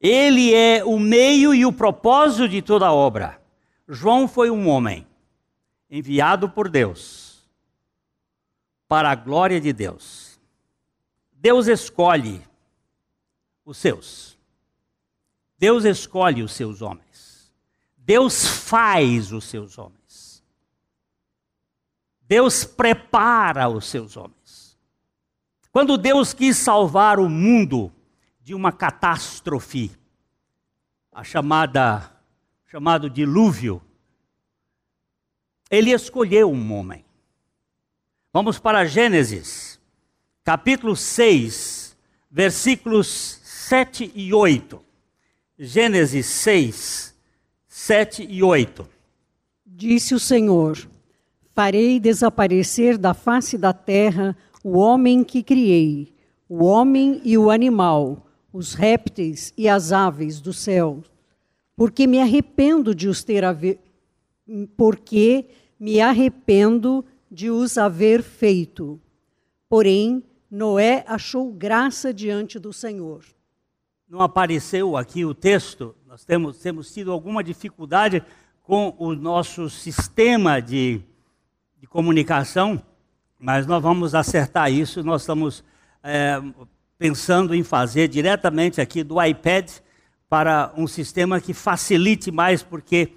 Ele 0.00 0.54
é 0.54 0.84
o 0.84 0.98
meio 0.98 1.54
e 1.54 1.64
o 1.64 1.72
propósito 1.72 2.48
de 2.48 2.62
toda 2.62 2.86
a 2.86 2.92
obra. 2.92 3.40
João 3.88 4.28
foi 4.28 4.50
um 4.50 4.68
homem 4.68 5.06
enviado 5.90 6.48
por 6.48 6.68
Deus 6.68 7.48
para 8.86 9.10
a 9.10 9.14
glória 9.14 9.60
de 9.60 9.72
Deus. 9.72 10.38
Deus 11.32 11.66
escolhe 11.66 12.42
os 13.64 13.76
seus. 13.76 14.38
Deus 15.58 15.84
escolhe 15.84 16.42
os 16.42 16.52
seus 16.52 16.82
homens. 16.82 17.07
Deus 18.08 18.46
faz 18.48 19.32
os 19.32 19.44
seus 19.44 19.76
homens. 19.76 20.42
Deus 22.22 22.64
prepara 22.64 23.68
os 23.68 23.84
seus 23.84 24.16
homens. 24.16 24.78
Quando 25.70 25.98
Deus 25.98 26.32
quis 26.32 26.56
salvar 26.56 27.20
o 27.20 27.28
mundo 27.28 27.92
de 28.40 28.54
uma 28.54 28.72
catástrofe, 28.72 29.90
a 31.12 31.22
chamada 31.22 32.10
chamado 32.68 33.10
dilúvio, 33.10 33.82
ele 35.70 35.90
escolheu 35.90 36.50
um 36.50 36.72
homem. 36.72 37.04
Vamos 38.32 38.58
para 38.58 38.86
Gênesis, 38.86 39.78
capítulo 40.42 40.96
6, 40.96 41.94
versículos 42.30 43.06
7 43.44 44.10
e 44.14 44.32
8. 44.32 44.82
Gênesis 45.58 46.24
6, 46.24 47.17
7 47.88 48.26
e 48.28 48.42
8. 48.42 48.86
Disse 49.64 50.14
o 50.14 50.20
Senhor: 50.20 50.76
Farei 51.54 51.98
desaparecer 51.98 52.98
da 52.98 53.14
face 53.14 53.56
da 53.56 53.72
terra 53.72 54.36
o 54.62 54.76
homem 54.76 55.24
que 55.24 55.42
criei, 55.42 56.12
o 56.46 56.64
homem 56.64 57.18
e 57.24 57.38
o 57.38 57.50
animal, 57.50 58.26
os 58.52 58.74
répteis 58.74 59.54
e 59.56 59.70
as 59.70 59.90
aves 59.90 60.38
do 60.38 60.52
céu, 60.52 61.02
porque 61.74 62.06
me 62.06 62.20
arrependo 62.20 62.94
de 62.94 63.08
os 63.08 63.24
ter 63.24 63.42
haver, 63.42 63.78
porque 64.76 65.46
me 65.80 65.98
arrependo 65.98 67.02
de 67.30 67.48
os 67.48 67.78
haver 67.78 68.22
feito. 68.22 69.00
Porém, 69.66 70.22
Noé 70.50 71.06
achou 71.08 71.50
graça 71.50 72.12
diante 72.12 72.58
do 72.58 72.70
Senhor. 72.70 73.24
Não 74.06 74.20
apareceu 74.20 74.94
aqui 74.94 75.24
o 75.24 75.32
texto, 75.32 75.94
nós 76.08 76.24
temos, 76.24 76.58
temos 76.58 76.92
tido 76.92 77.12
alguma 77.12 77.44
dificuldade 77.44 78.22
com 78.62 78.96
o 78.98 79.14
nosso 79.14 79.68
sistema 79.68 80.60
de, 80.60 81.00
de 81.78 81.86
comunicação 81.86 82.82
mas 83.38 83.66
nós 83.66 83.80
vamos 83.80 84.14
acertar 84.14 84.72
isso. 84.72 85.02
Nós 85.04 85.22
estamos 85.22 85.62
é, 86.02 86.42
pensando 86.98 87.54
em 87.54 87.62
fazer 87.62 88.08
diretamente 88.08 88.80
aqui 88.80 89.04
do 89.04 89.22
iPad 89.22 89.70
para 90.28 90.72
um 90.76 90.86
sistema 90.86 91.40
que 91.40 91.54
facilite 91.54 92.30
mais, 92.30 92.62
porque 92.62 93.12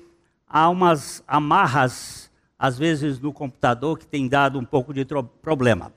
há 0.47 0.69
umas 0.69 1.23
amarras, 1.27 2.29
às 2.57 2.77
vezes, 2.77 3.19
no 3.19 3.33
computador 3.33 3.97
que 3.97 4.05
tem 4.05 4.27
dado 4.27 4.59
um 4.59 4.65
pouco 4.65 4.93
de 4.93 5.05
problema. 5.41 5.91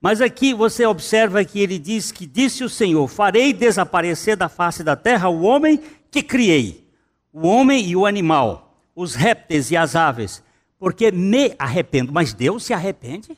Mas 0.00 0.20
aqui 0.20 0.54
você 0.54 0.86
observa 0.86 1.44
que 1.44 1.60
ele 1.60 1.78
diz 1.78 2.10
que 2.10 2.26
disse 2.26 2.64
o 2.64 2.68
Senhor: 2.68 3.06
Farei 3.08 3.52
desaparecer 3.52 4.36
da 4.36 4.48
face 4.48 4.82
da 4.82 4.96
terra 4.96 5.28
o 5.28 5.42
homem 5.42 5.80
que 6.10 6.22
criei, 6.22 6.86
o 7.32 7.46
homem 7.46 7.86
e 7.86 7.96
o 7.96 8.06
animal, 8.06 8.80
os 8.94 9.14
répteis 9.14 9.70
e 9.70 9.76
as 9.76 9.94
aves, 9.94 10.42
porque 10.78 11.10
me 11.10 11.54
arrependo. 11.58 12.12
Mas 12.12 12.32
Deus 12.32 12.64
se 12.64 12.72
arrepende? 12.72 13.36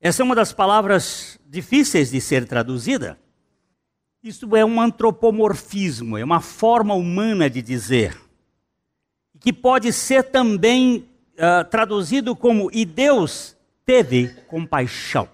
Essa 0.00 0.22
é 0.22 0.24
uma 0.24 0.34
das 0.34 0.52
palavras 0.52 1.38
difíceis 1.46 2.10
de 2.10 2.20
ser 2.20 2.46
traduzida. 2.46 3.18
Isso 4.22 4.56
é 4.56 4.64
um 4.64 4.80
antropomorfismo, 4.80 6.18
é 6.18 6.24
uma 6.24 6.40
forma 6.40 6.94
humana 6.94 7.48
de 7.48 7.62
dizer, 7.62 8.20
que 9.40 9.52
pode 9.52 9.92
ser 9.92 10.24
também 10.24 11.08
uh, 11.34 11.64
traduzido 11.70 12.34
como: 12.34 12.68
e 12.72 12.84
Deus 12.84 13.56
teve 13.84 14.28
compaixão. 14.48 15.28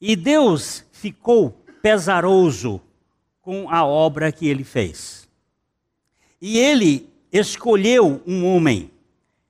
E 0.00 0.16
Deus 0.16 0.84
ficou 0.92 1.50
pesaroso 1.82 2.80
com 3.48 3.70
a 3.70 3.82
obra 3.82 4.30
que 4.30 4.46
ele 4.46 4.62
fez. 4.62 5.26
E 6.38 6.58
ele 6.58 7.08
escolheu 7.32 8.22
um 8.26 8.44
homem. 8.44 8.90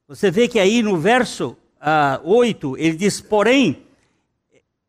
Você 0.07 0.31
vê 0.31 0.47
que 0.47 0.61
aí 0.61 0.85
no 0.85 0.97
verso 0.97 1.57
uh, 1.81 2.21
8, 2.23 2.77
ele 2.79 2.97
diz: 2.97 3.21
Porém, 3.21 3.83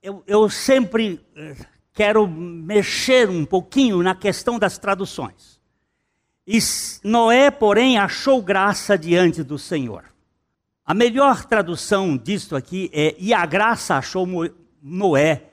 eu, 0.04 0.22
eu 0.28 0.48
sempre 0.48 1.20
eh, 1.36 1.56
quero 1.92 2.28
mexer 2.28 3.28
um 3.32 3.46
pouquinho 3.46 4.04
na 4.04 4.14
questão 4.14 4.60
das 4.60 4.78
traduções. 4.78 5.60
E 6.46 6.60
Noé, 7.04 7.50
porém, 7.50 7.98
achou 7.98 8.44
graça 8.44 8.96
diante 8.96 9.42
do 9.42 9.58
Senhor. 9.58 10.06
A 10.86 10.94
melhor 10.94 11.46
tradução 11.46 12.16
disto 12.16 12.56
aqui 12.56 12.92
é: 12.94 13.16
E 13.18 13.34
a 13.34 13.44
graça 13.48 13.96
achou 13.96 14.28
Noé 14.80 15.46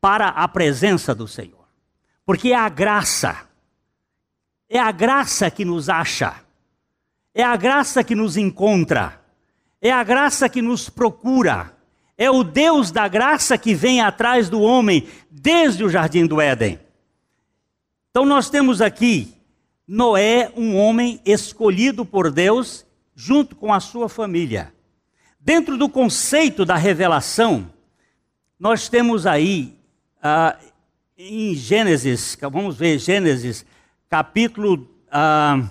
para 0.00 0.28
a 0.28 0.46
presença 0.46 1.12
do 1.12 1.26
Senhor. 1.26 1.59
Porque 2.30 2.52
é 2.52 2.54
a 2.54 2.68
graça, 2.68 3.40
é 4.68 4.78
a 4.78 4.92
graça 4.92 5.50
que 5.50 5.64
nos 5.64 5.88
acha, 5.88 6.36
é 7.34 7.42
a 7.42 7.56
graça 7.56 8.04
que 8.04 8.14
nos 8.14 8.36
encontra. 8.36 9.20
É 9.82 9.90
a 9.90 10.04
graça 10.04 10.48
que 10.48 10.62
nos 10.62 10.88
procura. 10.88 11.76
É 12.16 12.30
o 12.30 12.44
Deus 12.44 12.92
da 12.92 13.08
graça 13.08 13.58
que 13.58 13.74
vem 13.74 14.00
atrás 14.00 14.48
do 14.48 14.60
homem 14.60 15.08
desde 15.28 15.82
o 15.82 15.90
jardim 15.90 16.24
do 16.24 16.40
Éden. 16.40 16.78
Então 18.12 18.24
nós 18.24 18.48
temos 18.48 18.80
aqui 18.80 19.34
Noé, 19.84 20.52
um 20.56 20.76
homem 20.76 21.20
escolhido 21.24 22.06
por 22.06 22.30
Deus 22.30 22.86
junto 23.12 23.56
com 23.56 23.74
a 23.74 23.80
sua 23.80 24.08
família. 24.08 24.72
Dentro 25.40 25.76
do 25.76 25.88
conceito 25.88 26.64
da 26.64 26.76
revelação, 26.76 27.68
nós 28.56 28.88
temos 28.88 29.26
aí 29.26 29.76
ah, 30.22 30.56
em 31.22 31.54
Gênesis, 31.54 32.36
vamos 32.40 32.76
ver 32.76 32.98
Gênesis, 32.98 33.66
capítulo 34.08 34.88
ah, 35.10 35.68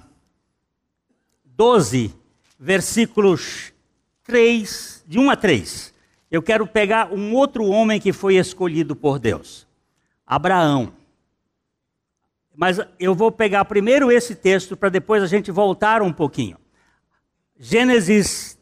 12, 1.43 2.13
versículos 2.59 3.73
3, 4.23 5.03
de 5.07 5.17
1 5.17 5.29
a 5.31 5.35
3. 5.35 5.93
Eu 6.29 6.43
quero 6.43 6.67
pegar 6.67 7.11
um 7.11 7.33
outro 7.33 7.65
homem 7.65 7.99
que 7.99 8.13
foi 8.13 8.35
escolhido 8.35 8.95
por 8.95 9.17
Deus. 9.17 9.67
Abraão. 10.25 10.93
Mas 12.55 12.79
eu 12.99 13.15
vou 13.15 13.31
pegar 13.31 13.65
primeiro 13.65 14.11
esse 14.11 14.35
texto 14.35 14.77
para 14.77 14.89
depois 14.89 15.23
a 15.23 15.27
gente 15.27 15.49
voltar 15.49 16.03
um 16.03 16.13
pouquinho. 16.13 16.57
Gênesis 17.57 18.59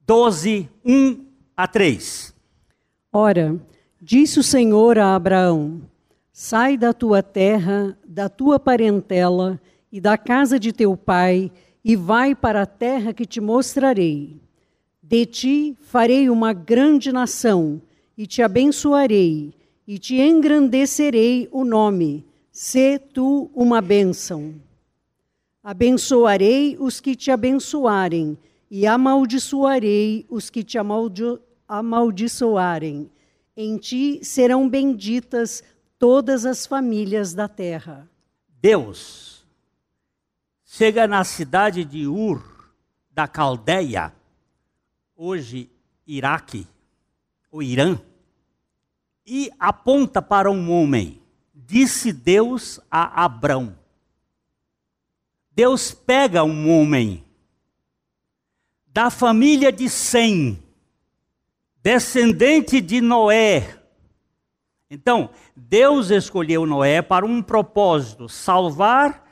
12, 0.00 0.68
1 0.84 1.24
a 1.56 1.66
3. 1.66 2.34
Ora, 3.10 3.58
disse 4.00 4.38
o 4.38 4.42
Senhor 4.42 4.98
a 4.98 5.14
Abraão: 5.14 5.80
Sai 6.32 6.76
da 6.76 6.92
tua 6.92 7.22
terra, 7.22 7.96
da 8.06 8.28
tua 8.28 8.58
parentela 8.58 9.60
e 9.90 10.00
da 10.00 10.18
casa 10.18 10.58
de 10.58 10.72
teu 10.72 10.96
pai, 10.96 11.50
e 11.84 11.96
vai 11.96 12.34
para 12.34 12.62
a 12.62 12.66
terra 12.66 13.12
que 13.12 13.24
te 13.24 13.40
mostrarei. 13.40 14.40
De 15.02 15.24
ti 15.24 15.76
farei 15.80 16.28
uma 16.28 16.52
grande 16.52 17.12
nação, 17.12 17.80
e 18.18 18.26
te 18.26 18.42
abençoarei, 18.42 19.54
e 19.86 19.98
te 19.98 20.16
engrandecerei 20.16 21.48
o 21.52 21.64
nome. 21.64 22.24
Sê 22.50 22.98
tu 22.98 23.50
uma 23.54 23.80
bênção. 23.80 24.54
Abençoarei 25.62 26.76
os 26.78 27.00
que 27.00 27.14
te 27.14 27.30
abençoarem, 27.30 28.36
e 28.70 28.86
amaldiçoarei 28.86 30.26
os 30.28 30.50
que 30.50 30.64
te 30.64 30.76
amaldi 30.76 31.38
amaldiçoarem. 31.68 33.10
Em 33.56 33.78
ti 33.78 34.20
serão 34.22 34.68
benditas 34.68 35.64
todas 35.98 36.44
as 36.44 36.66
famílias 36.66 37.32
da 37.32 37.48
terra. 37.48 38.08
Deus 38.48 39.46
chega 40.64 41.06
na 41.06 41.24
cidade 41.24 41.84
de 41.84 42.06
Ur, 42.06 42.42
da 43.10 43.26
Caldeia, 43.26 44.12
hoje 45.16 45.70
Iraque, 46.06 46.66
o 47.50 47.62
Irã, 47.62 47.98
e 49.24 49.50
aponta 49.58 50.20
para 50.20 50.50
um 50.50 50.70
homem. 50.70 51.22
Disse 51.54 52.12
Deus 52.12 52.78
a 52.90 53.24
Abrão. 53.24 53.76
Deus 55.50 55.92
pega 55.92 56.44
um 56.44 56.70
homem 56.70 57.24
da 58.86 59.10
família 59.10 59.72
de 59.72 59.88
Sem, 59.88 60.62
descendente 61.86 62.80
de 62.80 63.00
Noé. 63.00 63.78
Então, 64.90 65.30
Deus 65.54 66.10
escolheu 66.10 66.66
Noé 66.66 67.00
para 67.00 67.24
um 67.24 67.40
propósito: 67.40 68.28
salvar 68.28 69.24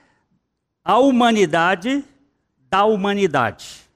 a 0.84 0.96
humanidade 1.00 2.04
da 2.70 2.84
humanidade. 2.84 3.90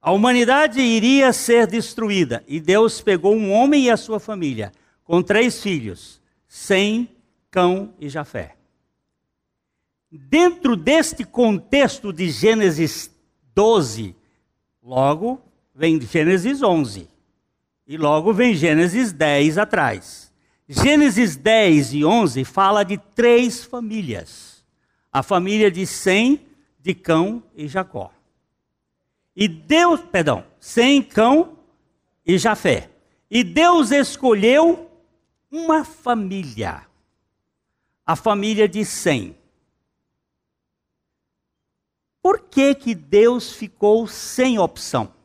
A 0.00 0.10
humanidade 0.10 0.80
iria 0.80 1.30
ser 1.34 1.66
destruída 1.66 2.42
e 2.48 2.58
Deus 2.58 3.02
pegou 3.02 3.36
um 3.36 3.52
homem 3.52 3.84
e 3.84 3.90
a 3.90 3.98
sua 3.98 4.18
família, 4.18 4.72
com 5.04 5.22
três 5.22 5.62
filhos: 5.62 6.22
Sem, 6.48 7.10
Cão 7.50 7.92
e 8.00 8.08
Jafé. 8.08 8.56
Dentro 10.10 10.74
deste 10.74 11.24
contexto 11.24 12.10
de 12.10 12.30
Gênesis 12.30 13.14
12, 13.54 14.16
logo 14.82 15.38
vem 15.74 16.00
Gênesis 16.00 16.62
11 16.62 17.17
e 17.88 17.96
logo 17.96 18.34
vem 18.34 18.54
Gênesis 18.54 19.12
10 19.12 19.56
atrás. 19.56 20.30
Gênesis 20.68 21.34
10 21.34 21.94
e 21.94 22.04
11 22.04 22.44
fala 22.44 22.84
de 22.84 22.98
três 22.98 23.64
famílias: 23.64 24.62
a 25.10 25.22
família 25.22 25.70
de 25.70 25.86
Sem, 25.86 26.46
de 26.78 26.94
Cão 26.94 27.42
e 27.56 27.66
Jacó. 27.66 28.12
E 29.34 29.48
Deus, 29.48 30.00
perdão, 30.00 30.44
sem 30.60 31.02
cão 31.02 31.56
e 32.26 32.36
Jafé. 32.36 32.90
E 33.30 33.42
Deus 33.42 33.90
escolheu 33.90 34.90
uma 35.50 35.84
família. 35.84 36.86
A 38.04 38.16
família 38.16 38.68
de 38.68 38.84
Sem. 38.84 39.34
Por 42.20 42.40
que 42.40 42.74
que 42.74 42.94
Deus 42.94 43.52
ficou 43.52 44.06
sem 44.06 44.58
opção? 44.58 45.17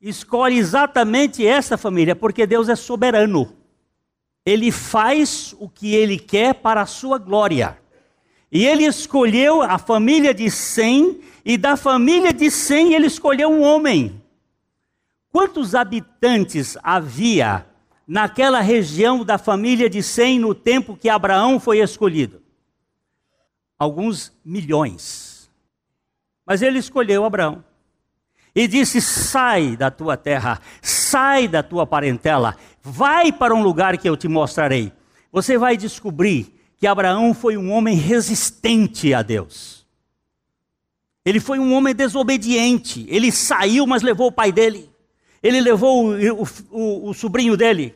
Escolhe 0.00 0.56
exatamente 0.56 1.44
essa 1.44 1.76
família, 1.76 2.14
porque 2.14 2.46
Deus 2.46 2.68
é 2.68 2.76
soberano. 2.76 3.52
Ele 4.46 4.70
faz 4.70 5.54
o 5.58 5.68
que 5.68 5.94
ele 5.94 6.18
quer 6.18 6.54
para 6.54 6.82
a 6.82 6.86
sua 6.86 7.18
glória. 7.18 7.78
E 8.50 8.64
ele 8.64 8.84
escolheu 8.84 9.60
a 9.60 9.76
família 9.76 10.32
de 10.32 10.50
Sem 10.50 11.20
e 11.44 11.58
da 11.58 11.76
família 11.76 12.32
de 12.32 12.50
Sem 12.50 12.94
ele 12.94 13.06
escolheu 13.06 13.50
um 13.50 13.62
homem. 13.62 14.22
Quantos 15.30 15.74
habitantes 15.74 16.78
havia 16.82 17.66
naquela 18.06 18.60
região 18.60 19.24
da 19.24 19.36
família 19.36 19.90
de 19.90 20.02
Sem 20.02 20.38
no 20.38 20.54
tempo 20.54 20.96
que 20.96 21.08
Abraão 21.08 21.60
foi 21.60 21.80
escolhido? 21.80 22.40
Alguns 23.78 24.32
milhões. 24.44 25.50
Mas 26.46 26.62
ele 26.62 26.78
escolheu 26.78 27.24
Abraão. 27.24 27.67
E 28.58 28.66
disse: 28.66 29.00
Sai 29.00 29.76
da 29.76 29.88
tua 29.88 30.16
terra, 30.16 30.60
sai 30.82 31.46
da 31.46 31.62
tua 31.62 31.86
parentela, 31.86 32.56
vai 32.82 33.30
para 33.30 33.54
um 33.54 33.62
lugar 33.62 33.96
que 33.96 34.08
eu 34.08 34.16
te 34.16 34.26
mostrarei. 34.26 34.92
Você 35.30 35.56
vai 35.56 35.76
descobrir 35.76 36.52
que 36.76 36.84
Abraão 36.84 37.32
foi 37.32 37.56
um 37.56 37.70
homem 37.70 37.96
resistente 37.96 39.14
a 39.14 39.22
Deus. 39.22 39.86
Ele 41.24 41.38
foi 41.38 41.60
um 41.60 41.72
homem 41.72 41.94
desobediente. 41.94 43.06
Ele 43.08 43.30
saiu, 43.30 43.86
mas 43.86 44.02
levou 44.02 44.26
o 44.26 44.32
pai 44.32 44.50
dele. 44.50 44.90
Ele 45.40 45.60
levou 45.60 46.06
o, 46.08 46.42
o, 46.72 47.10
o 47.10 47.14
sobrinho 47.14 47.56
dele. 47.56 47.94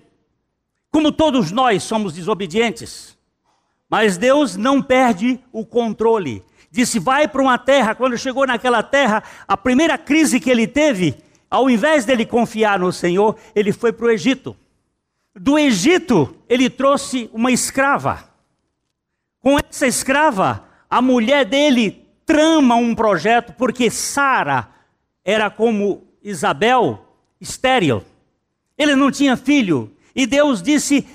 Como 0.92 1.10
todos 1.10 1.50
nós 1.50 1.82
somos 1.82 2.12
desobedientes. 2.12 3.18
Mas 3.90 4.16
Deus 4.16 4.56
não 4.56 4.80
perde 4.80 5.40
o 5.52 5.66
controle. 5.66 6.40
Disse: 6.72 6.98
vai 6.98 7.28
para 7.28 7.42
uma 7.42 7.58
terra. 7.58 7.94
Quando 7.94 8.16
chegou 8.16 8.46
naquela 8.46 8.82
terra, 8.82 9.22
a 9.46 9.56
primeira 9.58 9.98
crise 9.98 10.40
que 10.40 10.50
ele 10.50 10.66
teve, 10.66 11.14
ao 11.50 11.68
invés 11.68 12.06
dele 12.06 12.24
confiar 12.24 12.78
no 12.78 12.90
Senhor, 12.90 13.36
ele 13.54 13.72
foi 13.72 13.92
para 13.92 14.06
o 14.06 14.10
Egito. 14.10 14.56
Do 15.34 15.58
Egito, 15.58 16.34
ele 16.48 16.70
trouxe 16.70 17.28
uma 17.32 17.52
escrava. 17.52 18.24
Com 19.38 19.58
essa 19.58 19.86
escrava, 19.86 20.64
a 20.88 21.02
mulher 21.02 21.44
dele 21.44 22.06
trama 22.24 22.74
um 22.74 22.94
projeto, 22.94 23.52
porque 23.52 23.90
Sara 23.90 24.68
era 25.22 25.50
como 25.50 26.02
Isabel, 26.22 27.04
estéril. 27.38 28.02
Ele 28.78 28.96
não 28.96 29.10
tinha 29.10 29.36
filho. 29.36 29.92
E 30.16 30.26
Deus 30.26 30.62
disse: 30.62 31.06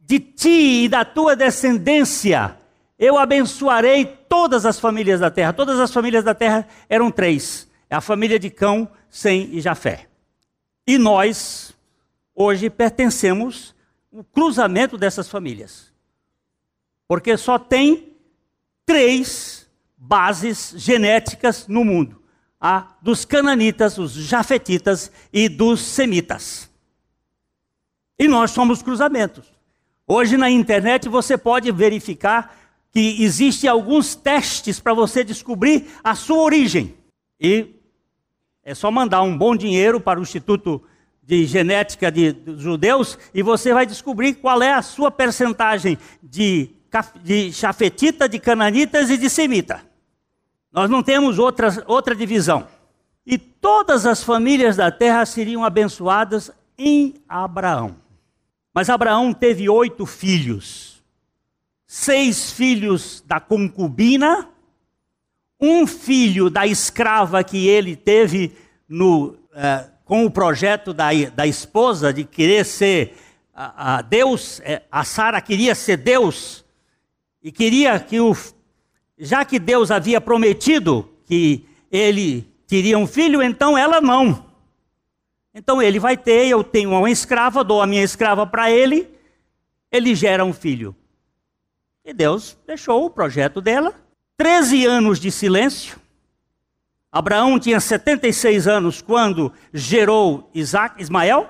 De 0.00 0.18
ti 0.18 0.84
e 0.84 0.88
da 0.88 1.04
tua 1.04 1.36
descendência 1.36 2.56
eu 2.98 3.18
abençoarei 3.18 4.06
todas 4.34 4.66
as 4.66 4.80
famílias 4.80 5.20
da 5.20 5.30
terra. 5.30 5.52
Todas 5.52 5.78
as 5.78 5.92
famílias 5.92 6.24
da 6.24 6.34
terra 6.34 6.66
eram 6.88 7.08
três: 7.08 7.68
a 7.88 8.00
família 8.00 8.36
de 8.36 8.50
Cão, 8.50 8.90
Sem 9.08 9.48
e 9.54 9.60
Jafé. 9.60 10.08
E 10.84 10.98
nós, 10.98 11.72
hoje, 12.34 12.68
pertencemos 12.68 13.76
ao 14.12 14.24
cruzamento 14.24 14.98
dessas 14.98 15.28
famílias. 15.28 15.92
Porque 17.06 17.36
só 17.36 17.60
tem 17.60 18.16
três 18.84 19.70
bases 19.96 20.74
genéticas 20.76 21.68
no 21.68 21.84
mundo: 21.84 22.20
a 22.60 22.88
dos 23.00 23.24
cananitas, 23.24 23.98
os 23.98 24.14
jafetitas 24.14 25.12
e 25.32 25.48
dos 25.48 25.80
semitas. 25.80 26.68
E 28.18 28.26
nós 28.26 28.50
somos 28.50 28.82
cruzamentos. 28.82 29.46
Hoje 30.08 30.36
na 30.36 30.50
internet 30.50 31.08
você 31.08 31.38
pode 31.38 31.70
verificar 31.70 32.63
que 32.94 33.24
existem 33.24 33.68
alguns 33.68 34.14
testes 34.14 34.78
para 34.78 34.94
você 34.94 35.24
descobrir 35.24 35.88
a 36.02 36.14
sua 36.14 36.38
origem. 36.38 36.94
E 37.40 37.74
é 38.62 38.72
só 38.72 38.88
mandar 38.88 39.22
um 39.22 39.36
bom 39.36 39.56
dinheiro 39.56 40.00
para 40.00 40.20
o 40.20 40.22
Instituto 40.22 40.80
de 41.20 41.44
Genética 41.44 42.12
de, 42.12 42.36
Judeus 42.56 43.18
e 43.34 43.42
você 43.42 43.74
vai 43.74 43.84
descobrir 43.84 44.34
qual 44.34 44.62
é 44.62 44.72
a 44.72 44.80
sua 44.80 45.10
percentagem 45.10 45.98
de, 46.22 46.70
de 47.20 47.52
chafetita, 47.52 48.28
de 48.28 48.38
cananitas 48.38 49.10
e 49.10 49.18
de 49.18 49.28
semita. 49.28 49.82
Nós 50.72 50.88
não 50.88 51.02
temos 51.02 51.36
outra, 51.40 51.82
outra 51.88 52.14
divisão. 52.14 52.68
E 53.26 53.36
todas 53.38 54.06
as 54.06 54.22
famílias 54.22 54.76
da 54.76 54.92
terra 54.92 55.26
seriam 55.26 55.64
abençoadas 55.64 56.52
em 56.78 57.14
Abraão. 57.28 57.96
Mas 58.72 58.88
Abraão 58.88 59.32
teve 59.32 59.68
oito 59.68 60.04
filhos: 60.06 60.93
seis 61.94 62.50
filhos 62.50 63.22
da 63.24 63.38
concubina, 63.38 64.48
um 65.60 65.86
filho 65.86 66.50
da 66.50 66.66
escrava 66.66 67.44
que 67.44 67.68
ele 67.68 67.94
teve 67.94 68.52
no, 68.88 69.36
eh, 69.54 69.84
com 70.04 70.26
o 70.26 70.30
projeto 70.30 70.92
da, 70.92 71.10
da 71.32 71.46
esposa 71.46 72.12
de 72.12 72.24
querer 72.24 72.64
ser 72.64 73.16
a, 73.54 74.02
Deus, 74.02 74.60
eh, 74.64 74.82
a 74.90 75.04
Sara 75.04 75.40
queria 75.40 75.72
ser 75.76 75.98
Deus 75.98 76.64
e 77.40 77.52
queria 77.52 78.00
que 78.00 78.18
o 78.18 78.36
já 79.16 79.44
que 79.44 79.60
Deus 79.60 79.92
havia 79.92 80.20
prometido 80.20 81.08
que 81.24 81.64
ele 81.92 82.42
teria 82.66 82.98
um 82.98 83.06
filho, 83.06 83.40
então 83.40 83.78
ela 83.78 84.00
não. 84.00 84.44
Então 85.54 85.80
ele 85.80 86.00
vai 86.00 86.16
ter, 86.16 86.48
eu 86.48 86.64
tenho 86.64 86.90
uma 86.90 87.08
escrava, 87.08 87.62
dou 87.62 87.80
a 87.80 87.86
minha 87.86 88.02
escrava 88.02 88.44
para 88.44 88.68
ele, 88.68 89.08
ele 89.92 90.12
gera 90.16 90.44
um 90.44 90.52
filho. 90.52 90.92
E 92.04 92.12
Deus 92.12 92.56
deixou 92.66 93.04
o 93.04 93.10
projeto 93.10 93.60
dela. 93.60 93.94
Treze 94.36 94.84
anos 94.84 95.18
de 95.18 95.30
silêncio. 95.30 95.98
Abraão 97.10 97.58
tinha 97.58 97.80
76 97.80 98.66
anos 98.66 99.00
quando 99.00 99.52
gerou 99.72 100.50
Isaac, 100.52 101.00
Ismael, 101.00 101.48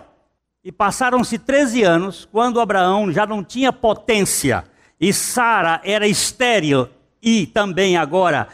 e 0.63 0.71
passaram-se 0.71 1.39
13 1.39 1.83
anos 1.83 2.29
quando 2.31 2.61
Abraão 2.61 3.11
já 3.11 3.27
não 3.27 3.43
tinha 3.43 3.73
potência 3.73 4.65
e 5.01 5.13
Sara 5.13 5.81
era 5.85 6.07
estéril 6.07 6.89
e 7.21 7.47
também 7.47 7.97
agora 7.97 8.49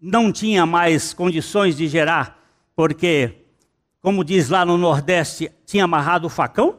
não 0.00 0.32
tinha 0.32 0.64
mais 0.64 1.12
condições 1.12 1.76
de 1.76 1.88
gerar, 1.88 2.38
porque, 2.74 3.46
como 4.00 4.24
diz 4.24 4.48
lá 4.48 4.64
no 4.64 4.76
Nordeste, 4.76 5.50
tinha 5.64 5.84
amarrado 5.84 6.26
o 6.26 6.30
facão. 6.30 6.78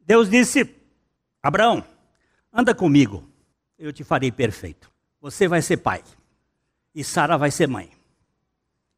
Deus 0.00 0.28
disse: 0.28 0.74
Abraão, 1.42 1.84
anda 2.54 2.72
comigo, 2.72 3.28
eu 3.76 3.92
te 3.92 4.04
farei 4.04 4.30
perfeito. 4.30 4.90
Você 5.20 5.48
vai 5.48 5.60
ser 5.60 5.78
pai 5.78 6.04
e 6.94 7.02
Sara 7.02 7.36
vai 7.36 7.50
ser 7.50 7.66
mãe. 7.66 7.90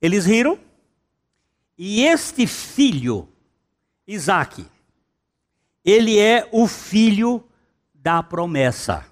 Eles 0.03 0.27
riram, 0.27 0.59
e 1.79 2.03
este 2.03 2.47
filho, 2.47 3.29
Isaac, 4.07 4.64
ele 5.85 6.19
é 6.19 6.49
o 6.53 6.66
filho 6.66 7.42
da 7.95 8.23
promessa. 8.23 9.07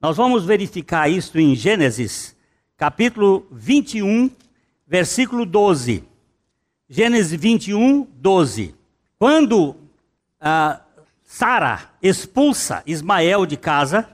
Nós 0.00 0.16
vamos 0.16 0.44
verificar 0.44 1.08
isso 1.08 1.38
em 1.38 1.54
Gênesis, 1.54 2.36
capítulo 2.76 3.46
21, 3.50 4.30
versículo 4.86 5.44
12. 5.44 6.04
Gênesis 6.88 7.40
21, 7.40 8.02
12. 8.02 8.74
Quando 9.18 9.76
ah, 10.40 10.81
Sara 11.34 11.88
expulsa 12.02 12.82
Ismael 12.86 13.46
de 13.46 13.56
casa, 13.56 14.06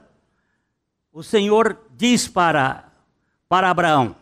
o 1.11 1.21
Senhor 1.21 1.77
diz 1.97 2.29
para, 2.29 2.93
para 3.49 3.69
Abraão: 3.69 4.15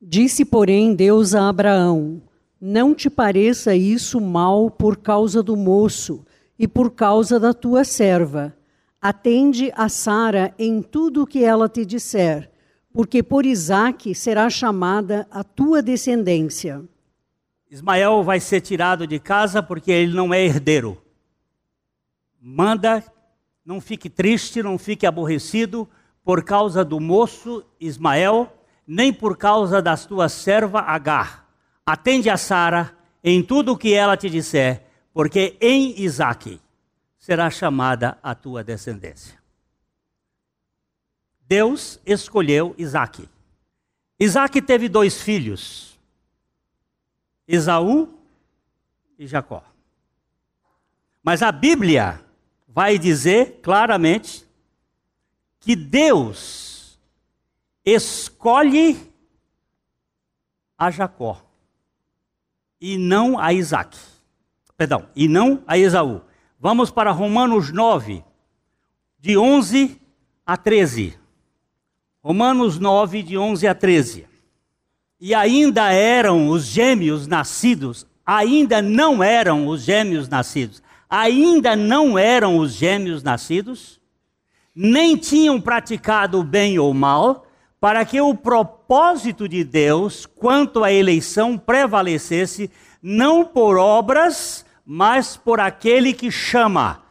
Disse, 0.00 0.44
porém, 0.44 0.94
Deus 0.94 1.34
a 1.34 1.48
Abraão: 1.48 2.22
Não 2.60 2.94
te 2.94 3.10
pareça 3.10 3.74
isso 3.74 4.20
mal 4.20 4.70
por 4.70 4.98
causa 4.98 5.42
do 5.42 5.56
moço 5.56 6.24
e 6.56 6.68
por 6.68 6.92
causa 6.92 7.40
da 7.40 7.52
tua 7.52 7.82
serva 7.82 8.54
Atende 9.02 9.72
a 9.74 9.88
Sara 9.88 10.54
em 10.56 10.82
tudo 10.82 11.24
o 11.24 11.26
que 11.26 11.42
ela 11.42 11.68
te 11.68 11.84
disser, 11.84 12.48
porque 12.92 13.24
por 13.24 13.44
Isaque 13.44 14.14
será 14.14 14.48
chamada 14.48 15.26
a 15.32 15.42
tua 15.42 15.82
descendência. 15.82 16.80
Ismael 17.68 18.22
vai 18.22 18.38
ser 18.38 18.60
tirado 18.60 19.04
de 19.04 19.18
casa 19.18 19.60
porque 19.60 19.90
ele 19.90 20.14
não 20.14 20.32
é 20.32 20.44
herdeiro. 20.44 20.96
Manda, 22.40 23.04
não 23.62 23.80
fique 23.80 24.08
triste, 24.08 24.62
não 24.62 24.78
fique 24.78 25.06
aborrecido 25.06 25.86
por 26.24 26.42
causa 26.42 26.82
do 26.82 26.98
moço 26.98 27.62
Ismael, 27.78 28.50
nem 28.86 29.12
por 29.12 29.36
causa 29.36 29.82
da 29.82 29.96
tua 29.96 30.28
serva 30.28 30.80
Agar. 30.80 31.46
Atende 31.84 32.30
a 32.30 32.36
Sara 32.36 32.96
em 33.22 33.42
tudo 33.42 33.72
o 33.72 33.76
que 33.76 33.92
ela 33.92 34.16
te 34.16 34.30
disser, 34.30 34.86
porque 35.12 35.56
em 35.60 36.00
Isaque 36.00 36.60
será 37.18 37.50
chamada 37.50 38.16
a 38.22 38.34
tua 38.34 38.64
descendência. 38.64 39.38
Deus 41.42 42.00
escolheu 42.06 42.74
Isaac. 42.78 43.28
Isaac 44.18 44.62
teve 44.62 44.88
dois 44.88 45.20
filhos, 45.20 45.98
Esaú 47.46 48.08
e 49.18 49.26
Jacó. 49.26 49.62
Mas 51.22 51.42
a 51.42 51.52
Bíblia 51.52 52.24
vai 52.72 52.98
dizer 52.98 53.60
claramente 53.62 54.46
que 55.58 55.74
Deus 55.76 56.98
escolhe 57.84 58.96
a 60.78 60.90
Jacó 60.90 61.42
e 62.80 62.96
não 62.96 63.38
a 63.38 63.52
Isaac. 63.52 63.98
Perdão, 64.76 65.06
e 65.14 65.28
não 65.28 65.62
a 65.66 65.76
Esaú. 65.76 66.22
Vamos 66.58 66.90
para 66.90 67.10
Romanos 67.10 67.70
9, 67.70 68.24
de 69.18 69.36
11 69.36 70.00
a 70.46 70.56
13. 70.56 71.18
Romanos 72.22 72.78
9, 72.78 73.22
de 73.22 73.36
11 73.36 73.66
a 73.66 73.74
13. 73.74 74.26
E 75.20 75.34
ainda 75.34 75.92
eram 75.92 76.48
os 76.48 76.64
gêmeos 76.64 77.26
nascidos, 77.26 78.06
ainda 78.24 78.80
não 78.80 79.22
eram 79.22 79.66
os 79.66 79.82
gêmeos 79.82 80.28
nascidos, 80.28 80.82
ainda 81.10 81.74
não 81.74 82.16
eram 82.16 82.58
os 82.58 82.72
gêmeos 82.72 83.22
nascidos, 83.22 84.00
nem 84.72 85.16
tinham 85.16 85.60
praticado 85.60 86.44
bem 86.44 86.78
ou 86.78 86.94
mal, 86.94 87.44
para 87.80 88.04
que 88.04 88.20
o 88.20 88.34
propósito 88.34 89.48
de 89.48 89.64
Deus 89.64 90.24
quanto 90.24 90.84
à 90.84 90.92
eleição 90.92 91.58
prevalecesse, 91.58 92.70
não 93.02 93.44
por 93.44 93.76
obras, 93.76 94.64
mas 94.84 95.36
por 95.36 95.58
aquele 95.58 96.12
que 96.12 96.30
chama. 96.30 97.02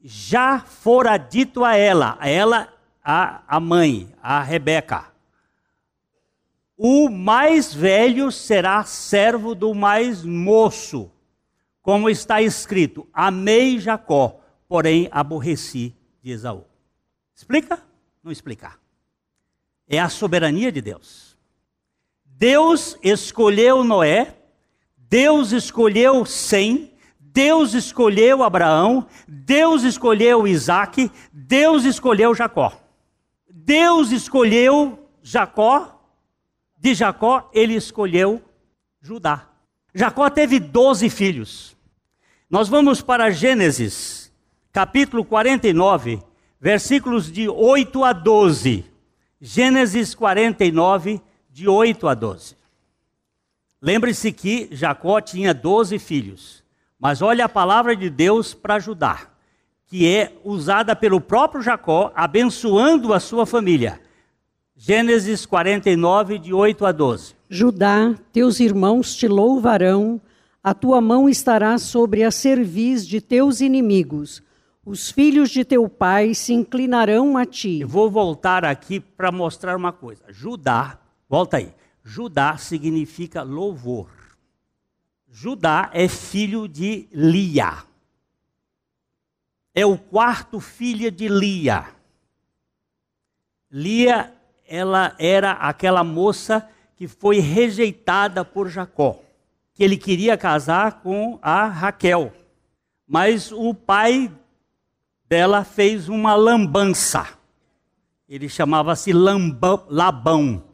Já 0.00 0.60
fora 0.60 1.16
dito 1.16 1.64
a 1.64 1.74
ela, 1.74 2.16
a 2.20 2.28
ela, 2.28 2.68
a, 3.02 3.40
a 3.48 3.58
mãe, 3.58 4.08
a 4.22 4.42
Rebeca. 4.42 5.06
O 6.76 7.08
mais 7.08 7.74
velho 7.74 8.30
será 8.30 8.84
servo 8.84 9.54
do 9.54 9.74
mais 9.74 10.22
moço, 10.22 11.10
como 11.88 12.10
está 12.10 12.42
escrito: 12.42 13.08
Amei 13.14 13.80
Jacó, 13.80 14.38
porém 14.68 15.08
aborreci 15.10 15.96
de 16.22 16.32
Esaú. 16.32 16.66
Explica? 17.34 17.82
Não 18.22 18.30
explicar. 18.30 18.78
É 19.88 19.98
a 19.98 20.10
soberania 20.10 20.70
de 20.70 20.82
Deus. 20.82 21.34
Deus 22.26 22.98
escolheu 23.02 23.82
Noé 23.82 24.34
Deus 25.08 25.52
escolheu 25.52 26.26
Sem, 26.26 26.92
Deus 27.18 27.72
escolheu 27.72 28.42
Abraão, 28.42 29.06
Deus 29.26 29.82
escolheu 29.82 30.46
Isaac, 30.46 31.10
Deus 31.32 31.84
escolheu 31.84 32.34
Jacó. 32.34 32.78
Deus 33.48 34.10
escolheu 34.12 35.08
Jacó, 35.22 35.98
de 36.76 36.94
Jacó 36.94 37.48
ele 37.54 37.76
escolheu 37.76 38.42
Judá. 39.00 39.48
Jacó 39.94 40.28
teve 40.28 40.60
doze 40.60 41.08
filhos. 41.08 41.77
Nós 42.50 42.66
vamos 42.66 43.02
para 43.02 43.30
Gênesis, 43.30 44.32
capítulo 44.72 45.22
49, 45.22 46.18
versículos 46.58 47.30
de 47.30 47.46
8 47.46 48.02
a 48.02 48.14
12. 48.14 48.86
Gênesis 49.38 50.14
49, 50.14 51.20
de 51.50 51.68
8 51.68 52.08
a 52.08 52.14
12. 52.14 52.56
Lembre-se 53.82 54.32
que 54.32 54.66
Jacó 54.72 55.20
tinha 55.20 55.52
12 55.52 55.98
filhos, 55.98 56.64
mas 56.98 57.20
olha 57.20 57.44
a 57.44 57.50
palavra 57.50 57.94
de 57.94 58.08
Deus 58.08 58.54
para 58.54 58.76
ajudar, 58.76 59.38
que 59.86 60.08
é 60.08 60.32
usada 60.42 60.96
pelo 60.96 61.20
próprio 61.20 61.60
Jacó, 61.60 62.10
abençoando 62.14 63.12
a 63.12 63.20
sua 63.20 63.44
família. 63.44 64.00
Gênesis 64.74 65.44
49, 65.44 66.38
de 66.38 66.54
8 66.54 66.86
a 66.86 66.92
12. 66.92 67.34
Judá, 67.50 68.14
teus 68.32 68.58
irmãos 68.58 69.14
te 69.14 69.28
louvarão, 69.28 70.18
a 70.62 70.74
tua 70.74 71.00
mão 71.00 71.28
estará 71.28 71.78
sobre 71.78 72.24
a 72.24 72.30
cerviz 72.30 73.06
de 73.06 73.20
teus 73.20 73.60
inimigos. 73.60 74.42
Os 74.84 75.10
filhos 75.10 75.50
de 75.50 75.64
teu 75.64 75.88
pai 75.88 76.34
se 76.34 76.52
inclinarão 76.52 77.36
a 77.36 77.44
ti. 77.44 77.80
Eu 77.80 77.88
vou 77.88 78.10
voltar 78.10 78.64
aqui 78.64 78.98
para 79.00 79.30
mostrar 79.30 79.76
uma 79.76 79.92
coisa. 79.92 80.24
Judá, 80.28 80.98
volta 81.28 81.58
aí. 81.58 81.74
Judá 82.02 82.56
significa 82.56 83.42
louvor. 83.42 84.08
Judá 85.30 85.90
é 85.92 86.08
filho 86.08 86.66
de 86.66 87.06
Lia. 87.12 87.84
É 89.74 89.84
o 89.84 89.98
quarto 89.98 90.58
filho 90.58 91.10
de 91.10 91.28
Lia. 91.28 91.84
Lia, 93.70 94.34
ela 94.66 95.14
era 95.18 95.52
aquela 95.52 96.02
moça 96.02 96.68
que 96.96 97.06
foi 97.06 97.38
rejeitada 97.38 98.44
por 98.44 98.68
Jacó, 98.68 99.22
que 99.78 99.84
ele 99.84 99.96
queria 99.96 100.36
casar 100.36 101.02
com 101.02 101.38
a 101.40 101.66
Raquel. 101.66 102.32
Mas 103.06 103.52
o 103.52 103.72
pai 103.72 104.28
dela 105.28 105.62
fez 105.62 106.08
uma 106.08 106.34
lambança. 106.34 107.28
Ele 108.28 108.48
chamava-se 108.48 109.12
Labão. 109.12 110.64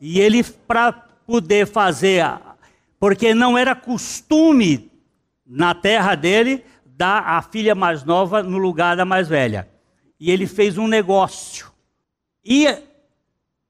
E 0.00 0.18
ele, 0.18 0.42
para 0.42 0.90
poder 0.90 1.64
fazer, 1.64 2.24
porque 2.98 3.32
não 3.32 3.56
era 3.56 3.72
costume 3.76 4.90
na 5.46 5.72
terra 5.72 6.16
dele 6.16 6.64
dar 6.84 7.20
a 7.20 7.42
filha 7.42 7.76
mais 7.76 8.02
nova 8.02 8.42
no 8.42 8.58
lugar 8.58 8.96
da 8.96 9.04
mais 9.04 9.28
velha. 9.28 9.68
E 10.18 10.28
ele 10.28 10.48
fez 10.48 10.76
um 10.76 10.88
negócio. 10.88 11.70
E 12.44 12.66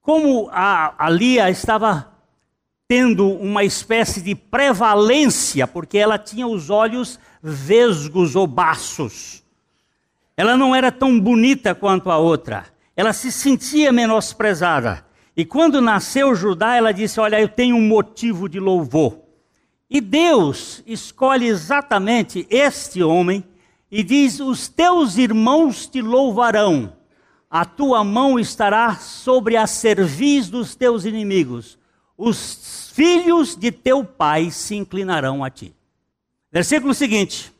como 0.01 0.49
a, 0.51 0.95
a 0.97 1.11
Lia 1.11 1.51
estava 1.51 2.11
tendo 2.91 3.29
uma 3.29 3.63
espécie 3.63 4.21
de 4.21 4.35
prevalência, 4.35 5.65
porque 5.65 5.97
ela 5.97 6.19
tinha 6.19 6.45
os 6.45 6.71
olhos 6.71 7.21
vesgos 7.41 8.35
ou 8.35 8.49
baços. 8.49 9.45
Ela 10.37 10.57
não 10.57 10.75
era 10.75 10.91
tão 10.91 11.21
bonita 11.21 11.73
quanto 11.73 12.11
a 12.11 12.19
outra. 12.19 12.67
Ela 12.97 13.13
se 13.13 13.31
sentia 13.31 13.93
menosprezada. 13.93 15.07
E 15.37 15.45
quando 15.45 15.81
nasceu 15.81 16.35
Judá, 16.35 16.75
ela 16.75 16.91
disse: 16.91 17.21
Olha, 17.21 17.41
eu 17.41 17.49
tenho 17.49 17.77
um 17.77 17.87
motivo 17.87 18.49
de 18.49 18.59
louvor. 18.59 19.21
E 19.89 20.01
Deus 20.01 20.83
escolhe 20.85 21.47
exatamente 21.47 22.45
este 22.51 23.05
homem 23.05 23.45
e 23.89 24.03
diz: 24.03 24.41
Os 24.41 24.67
teus 24.67 25.17
irmãos 25.17 25.87
te 25.87 26.03
louvarão, 26.03 26.93
a 27.49 27.65
tua 27.65 28.03
mão 28.03 28.37
estará 28.37 28.97
sobre 28.97 29.57
a 29.57 29.69
cerviz 29.69 30.51
dos 30.51 30.75
teus 30.75 31.05
inimigos, 31.05 31.79
os 32.23 32.91
filhos 32.93 33.57
de 33.57 33.73
teu 33.73 34.05
pai 34.05 34.51
se 34.51 34.75
inclinarão 34.75 35.43
a 35.43 35.49
ti. 35.49 35.75
Versículo 36.53 36.93
seguinte: 36.93 37.51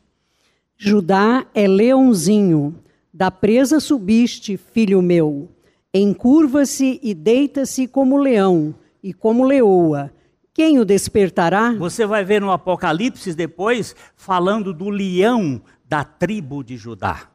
Judá 0.77 1.47
é 1.55 1.67
leãozinho, 1.67 2.75
da 3.11 3.31
presa 3.31 3.79
subiste, 3.79 4.57
filho 4.57 5.01
meu. 5.01 5.49
Encurva-se 5.91 6.99
e 7.01 7.13
deita-se 7.15 7.87
como 7.87 8.17
leão 8.17 8.75
e 9.01 9.11
como 9.13 9.43
leoa. 9.43 10.13
Quem 10.53 10.79
o 10.79 10.85
despertará? 10.85 11.73
Você 11.73 12.05
vai 12.05 12.23
ver 12.23 12.39
no 12.39 12.51
Apocalipse 12.51 13.33
depois 13.33 13.95
falando 14.15 14.71
do 14.71 14.89
leão 14.89 15.59
da 15.89 16.03
tribo 16.03 16.63
de 16.63 16.77
Judá. 16.77 17.29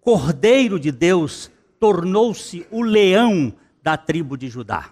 Cordeiro 0.00 0.78
de 0.78 0.92
Deus 0.92 1.50
tornou-se 1.80 2.64
o 2.70 2.80
leão 2.80 3.52
da 3.82 3.96
tribo 3.96 4.36
de 4.36 4.48
Judá. 4.48 4.90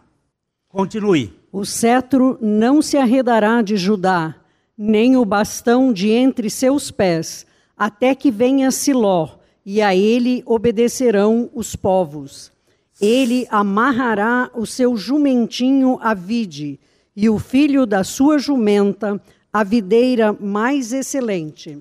Continue. 0.69 1.38
O 1.51 1.65
cetro 1.65 2.39
não 2.41 2.83
se 2.83 2.97
arredará 2.97 3.63
de 3.63 3.77
Judá, 3.77 4.35
nem 4.77 5.17
o 5.17 5.25
bastão 5.25 5.93
de 5.93 6.11
entre 6.11 6.51
seus 6.51 6.91
pés, 6.91 7.47
até 7.77 8.15
que 8.15 8.31
venha 8.31 8.71
Siló, 8.71 9.39
e 9.65 9.81
a 9.81 9.95
ele 9.95 10.43
obedecerão 10.47 11.51
os 11.55 11.75
povos. 11.75 12.53
Ele 13.01 13.47
amarrará 13.51 14.51
o 14.55 14.67
seu 14.67 14.97
jumentinho 14.97 15.99
à 16.03 16.15
vide, 16.15 16.79
e 17.17 17.29
o 17.31 17.39
filho 17.39 17.87
da 17.87 18.05
sua 18.05 18.39
jumenta 18.39 19.21
à 19.53 19.65
videira 19.65 20.33
mais 20.33 20.93
excelente. 20.93 21.79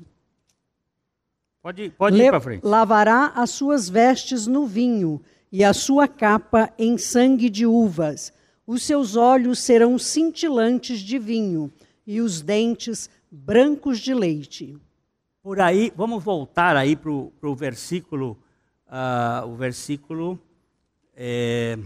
Pode, 1.61 1.89
pode 1.89 2.17
ir 2.17 2.29
para 2.29 2.39
frente. 2.39 2.65
Lavará 2.65 3.33
as 3.35 3.49
suas 3.49 3.89
vestes 3.89 4.47
no 4.47 4.65
vinho, 4.65 5.21
e 5.51 5.63
a 5.63 5.73
sua 5.73 6.07
capa 6.07 6.71
em 6.77 6.97
sangue 6.97 7.49
de 7.49 7.65
uvas. 7.65 8.31
Os 8.67 8.83
seus 8.83 9.15
olhos 9.15 9.59
serão 9.59 9.97
cintilantes 9.97 10.99
de 10.99 11.17
vinho, 11.17 11.71
e 12.05 12.19
os 12.19 12.41
dentes 12.41 13.09
brancos 13.31 13.99
de 13.99 14.13
leite. 14.13 14.77
Por 15.41 15.61
aí, 15.61 15.93
vamos 15.95 16.21
voltar 16.21 16.75
aí 16.75 16.93
para 16.93 17.09
o 17.09 17.55
versículo, 17.55 18.37
uh, 18.87 19.47
o 19.47 19.55
versículo 19.55 20.37
é, 21.15 21.79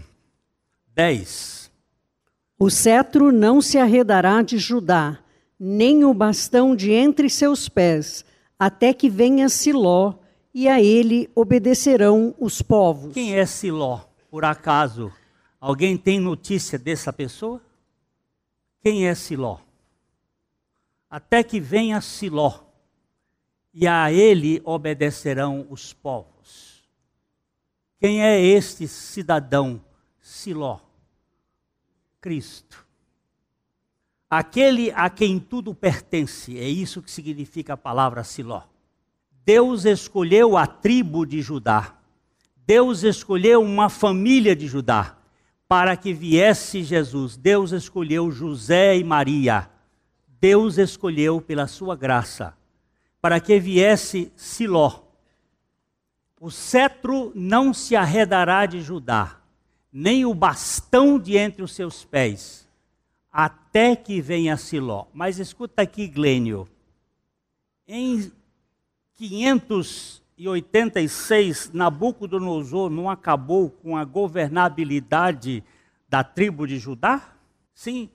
10. 0.92 1.70
O 2.58 2.68
cetro 2.68 3.30
não 3.30 3.60
se 3.60 3.78
arredará 3.78 4.42
de 4.42 4.58
Judá, 4.58 5.20
nem 5.58 6.04
o 6.04 6.12
bastão 6.12 6.74
de 6.74 6.90
entre 6.90 7.30
seus 7.30 7.68
pés, 7.68 8.24
até 8.58 8.92
que 8.92 9.08
venha 9.08 9.48
Siló, 9.48 10.14
e 10.52 10.68
a 10.68 10.82
ele 10.82 11.30
obedecerão 11.32 12.34
os 12.40 12.60
povos. 12.60 13.14
Quem 13.14 13.36
é 13.36 13.46
Siló, 13.46 14.00
por 14.28 14.44
acaso? 14.44 15.12
Alguém 15.62 15.96
tem 15.96 16.18
notícia 16.18 16.76
dessa 16.76 17.12
pessoa? 17.12 17.62
Quem 18.82 19.06
é 19.06 19.14
Siló? 19.14 19.58
Até 21.08 21.44
que 21.44 21.60
venha 21.60 22.00
Siló, 22.00 22.64
e 23.72 23.86
a 23.86 24.10
ele 24.10 24.60
obedecerão 24.64 25.64
os 25.70 25.92
povos. 25.92 26.82
Quem 28.00 28.24
é 28.24 28.40
este 28.40 28.88
cidadão 28.88 29.80
Siló? 30.20 30.80
Cristo. 32.20 32.84
Aquele 34.28 34.90
a 34.90 35.08
quem 35.08 35.38
tudo 35.38 35.72
pertence, 35.72 36.58
é 36.58 36.68
isso 36.68 37.00
que 37.00 37.10
significa 37.10 37.74
a 37.74 37.76
palavra 37.76 38.24
Siló. 38.24 38.62
Deus 39.44 39.84
escolheu 39.84 40.56
a 40.56 40.66
tribo 40.66 41.24
de 41.24 41.40
Judá, 41.40 41.96
Deus 42.66 43.04
escolheu 43.04 43.62
uma 43.62 43.88
família 43.88 44.56
de 44.56 44.66
Judá 44.66 45.21
para 45.72 45.96
que 45.96 46.12
viesse 46.12 46.82
Jesus. 46.82 47.36
Deus 47.36 47.72
escolheu 47.72 48.30
José 48.30 48.96
e 48.96 49.02
Maria. 49.02 49.70
Deus 50.38 50.76
escolheu 50.76 51.40
pela 51.40 51.66
sua 51.66 51.96
graça 51.96 52.54
para 53.20 53.40
que 53.40 53.58
viesse 53.58 54.30
Siló 54.36 55.02
o 56.42 56.50
cetro 56.50 57.30
não 57.36 57.72
se 57.72 57.94
arredará 57.94 58.66
de 58.66 58.80
Judá, 58.80 59.40
nem 59.92 60.24
o 60.26 60.34
bastão 60.34 61.16
de 61.16 61.36
entre 61.36 61.62
os 61.62 61.72
seus 61.72 62.04
pés, 62.04 62.68
até 63.30 63.94
que 63.94 64.20
venha 64.20 64.56
Siló. 64.56 65.06
Mas 65.14 65.38
escuta 65.38 65.82
aqui, 65.82 66.08
Glênio. 66.08 66.68
Em 67.86 68.32
586, 70.36 71.70
Nabucodonosor 71.72 72.90
não 72.90 73.08
acabou 73.08 73.70
com 73.70 73.96
a 73.96 74.04
governabilidade 74.04 75.62
da 76.08 76.24
tribo 76.24 76.66
de 76.66 76.78
Judá? 76.78 77.36
Sim, 77.74 78.10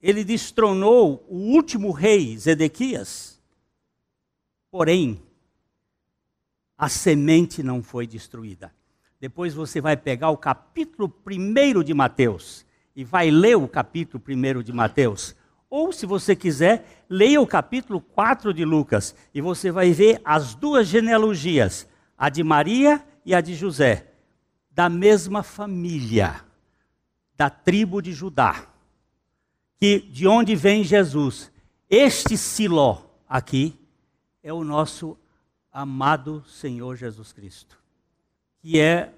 ele 0.00 0.24
destronou 0.24 1.24
o 1.28 1.36
último 1.36 1.90
rei, 1.90 2.36
Zedequias. 2.36 3.40
Porém, 4.70 5.22
a 6.76 6.88
semente 6.88 7.62
não 7.62 7.82
foi 7.82 8.06
destruída. 8.06 8.72
Depois 9.20 9.52
você 9.52 9.80
vai 9.80 9.96
pegar 9.96 10.30
o 10.30 10.36
capítulo 10.36 11.12
1 11.26 11.82
de 11.82 11.92
Mateus 11.92 12.64
e 12.94 13.02
vai 13.02 13.30
ler 13.30 13.56
o 13.56 13.66
capítulo 13.66 14.22
1 14.26 14.62
de 14.62 14.72
Mateus. 14.72 15.34
Ou, 15.70 15.92
se 15.92 16.06
você 16.06 16.34
quiser, 16.34 17.04
leia 17.08 17.40
o 17.40 17.46
capítulo 17.46 18.00
4 18.00 18.54
de 18.54 18.64
Lucas 18.64 19.14
e 19.34 19.40
você 19.40 19.70
vai 19.70 19.92
ver 19.92 20.20
as 20.24 20.54
duas 20.54 20.88
genealogias, 20.88 21.86
a 22.16 22.28
de 22.30 22.42
Maria 22.42 23.04
e 23.24 23.34
a 23.34 23.40
de 23.40 23.54
José, 23.54 24.12
da 24.70 24.88
mesma 24.88 25.42
família, 25.42 26.42
da 27.36 27.50
tribo 27.50 28.00
de 28.00 28.12
Judá, 28.12 28.66
que 29.78 30.00
de 30.00 30.26
onde 30.26 30.56
vem 30.56 30.82
Jesus. 30.82 31.52
Este 31.90 32.36
Siló 32.36 33.02
aqui 33.28 33.78
é 34.42 34.52
o 34.52 34.64
nosso 34.64 35.18
amado 35.70 36.42
Senhor 36.46 36.96
Jesus 36.96 37.32
Cristo, 37.32 37.78
que 38.60 38.80
é 38.80 39.12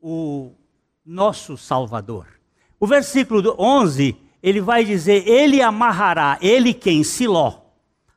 o 0.00 0.52
nosso 1.04 1.56
Salvador. 1.56 2.26
O 2.78 2.86
versículo 2.86 3.54
11, 3.58 4.16
ele 4.42 4.60
vai 4.60 4.84
dizer: 4.84 5.26
Ele 5.26 5.60
amarrará, 5.62 6.38
ele 6.40 6.72
quem? 6.72 7.04
Siló, 7.04 7.60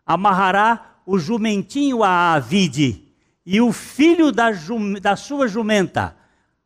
amarrará 0.05 0.99
o 1.05 1.17
jumentinho 1.17 2.03
à 2.03 2.39
vide, 2.39 3.03
e 3.45 3.59
o 3.59 3.71
filho 3.71 4.31
da, 4.31 4.49
da 5.01 5.15
sua 5.15 5.47
jumenta, 5.47 6.15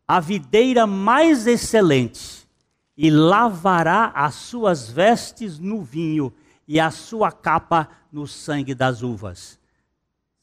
a 0.08 0.20
videira 0.20 0.86
mais 0.86 1.48
excelente, 1.48 2.48
e 2.96 3.10
lavará 3.10 4.12
as 4.14 4.36
suas 4.36 4.90
vestes 4.90 5.60
no 5.60 5.82
vinho, 5.82 6.34
e 6.68 6.80
a 6.80 6.92
sua 6.92 7.32
capa 7.32 7.90
no 8.12 8.28
sangue 8.28 8.76
das 8.76 9.02
uvas. 9.02 9.60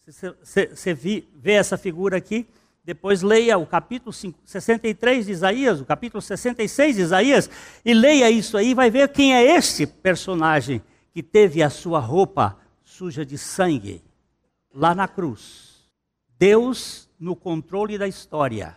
Você 0.07 0.95
vê 0.95 1.53
essa 1.53 1.79
figura 1.79 2.17
aqui? 2.17 2.47
Depois 2.85 3.23
leia 3.23 3.57
o 3.57 3.67
capítulo 3.67 4.13
63 4.13 5.27
de 5.27 5.33
Isaías, 5.33 5.81
o 5.81 5.87
capítulo 5.87 6.21
66 6.21 6.97
de 6.97 7.03
Isaías, 7.03 7.51
e 7.83 7.95
leia 7.95 8.31
isso 8.31 8.59
aí, 8.59 8.75
vai 8.75 8.91
ver 8.91 9.09
quem 9.09 9.35
é 9.35 9.57
este 9.57 9.87
personagem 9.87 10.83
que 11.13 11.23
teve 11.23 11.63
a 11.63 11.71
sua 11.71 11.99
roupa 11.99 12.59
suja 12.83 13.25
de 13.25 13.39
sangue 13.39 14.03
lá 14.73 14.95
na 14.95 15.09
cruz. 15.09 15.89
Deus 16.39 17.09
no 17.19 17.35
controle 17.35 17.97
da 17.97 18.07
história, 18.07 18.77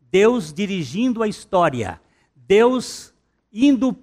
Deus 0.00 0.52
dirigindo 0.52 1.22
a 1.22 1.26
história, 1.26 2.00
Deus 2.36 3.12
indo 3.52 3.96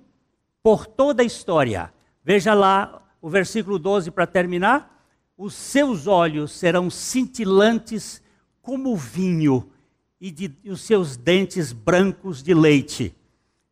por 0.61 0.85
toda 0.85 1.23
a 1.23 1.25
história. 1.25 1.93
Veja 2.21 2.53
lá 2.53 3.01
o 3.21 3.29
versículo 3.29 3.79
12 3.79 4.11
para 4.11 4.27
terminar 4.27 4.97
os 5.37 5.53
seus 5.53 6.07
olhos 6.07 6.51
serão 6.51 6.89
cintilantes 6.89 8.21
como 8.67 8.97
vinho 8.97 9.71
e, 10.19 10.29
de, 10.29 10.53
e 10.61 10.69
os 10.69 10.81
seus 10.81 11.15
dentes 11.15 11.71
brancos 11.71 12.43
de 12.43 12.53
leite. 12.53 13.15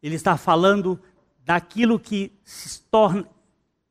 Ele 0.01 0.15
está 0.15 0.37
falando 0.37 0.97
daquilo 1.43 1.99
que 1.99 2.31
se 2.45 2.79
torna, 2.83 3.27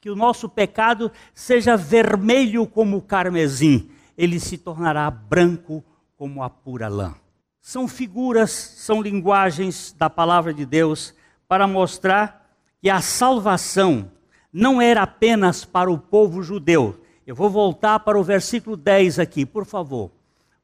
que 0.01 0.09
o 0.09 0.17
nosso 0.17 0.49
pecado 0.49 1.13
seja 1.35 1.77
vermelho 1.77 2.67
como 2.67 2.97
o 2.97 3.03
carmesim, 3.03 3.91
ele 4.17 4.41
se 4.41 4.57
tornará 4.57 5.11
branco 5.11 5.85
como 6.17 6.43
a 6.43 6.49
pura 6.49 6.89
lã. 6.89 7.15
São 7.61 7.87
figuras, 7.87 8.51
são 8.51 9.03
linguagens 9.03 9.95
da 9.99 10.09
palavra 10.09 10.55
de 10.55 10.65
Deus 10.65 11.15
para 11.47 11.67
mostrar 11.67 12.51
que 12.81 12.89
a 12.89 13.03
salvação 13.03 14.11
não 14.51 14.81
era 14.81 15.03
apenas 15.03 15.67
para 15.67 15.93
o 15.93 15.99
povo 15.99 16.43
judeu, 16.43 16.99
eu 17.27 17.35
vou 17.35 17.51
voltar 17.51 18.01
para 18.01 18.19
o 18.19 18.25
versículo 18.25 18.75
10 18.75 19.19
aqui, 19.19 19.45
por 19.45 19.67
favor. 19.67 20.11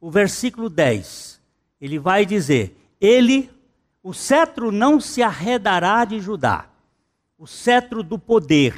O 0.01 0.11
versículo 0.11 0.71
10, 0.71 1.41
ele 1.81 1.99
vai 1.99 2.25
dizer: 2.25 2.77
Ele, 3.01 3.51
O 4.03 4.15
cetro 4.15 4.73
não 4.73 4.99
se 4.99 5.23
arredará 5.23 6.05
de 6.07 6.21
Judá, 6.21 6.67
o 7.37 7.47
cetro 7.47 8.03
do 8.03 8.19
poder, 8.19 8.75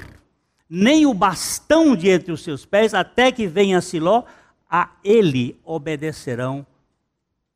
nem 0.68 1.06
o 1.06 1.14
bastão 1.14 1.94
de 1.94 2.08
entre 2.08 2.32
os 2.32 2.42
seus 2.42 2.66
pés, 2.66 2.92
até 2.92 3.30
que 3.30 3.46
venha 3.46 3.80
Siló, 3.80 4.24
a 4.68 4.90
ele 5.04 5.60
obedecerão 5.64 6.66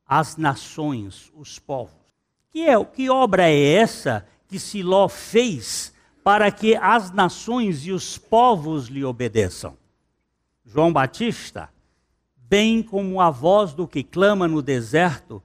as 0.06 0.36
nações, 0.36 1.32
os 1.34 1.58
povos. 1.58 1.96
Que, 2.52 2.68
é, 2.68 2.84
que 2.84 3.10
obra 3.10 3.48
é 3.48 3.72
essa 3.72 4.24
que 4.46 4.58
Siló 4.58 5.08
fez 5.08 5.92
para 6.22 6.50
que 6.50 6.76
as 6.76 7.10
nações 7.10 7.84
e 7.86 7.90
os 7.90 8.16
povos 8.16 8.86
lhe 8.86 9.04
obedeçam? 9.04 9.76
João 10.64 10.92
Batista, 10.92 11.68
bem 12.48 12.82
como 12.82 13.20
a 13.20 13.30
voz 13.30 13.72
do 13.72 13.86
que 13.86 14.02
clama 14.02 14.46
no 14.46 14.62
deserto, 14.62 15.42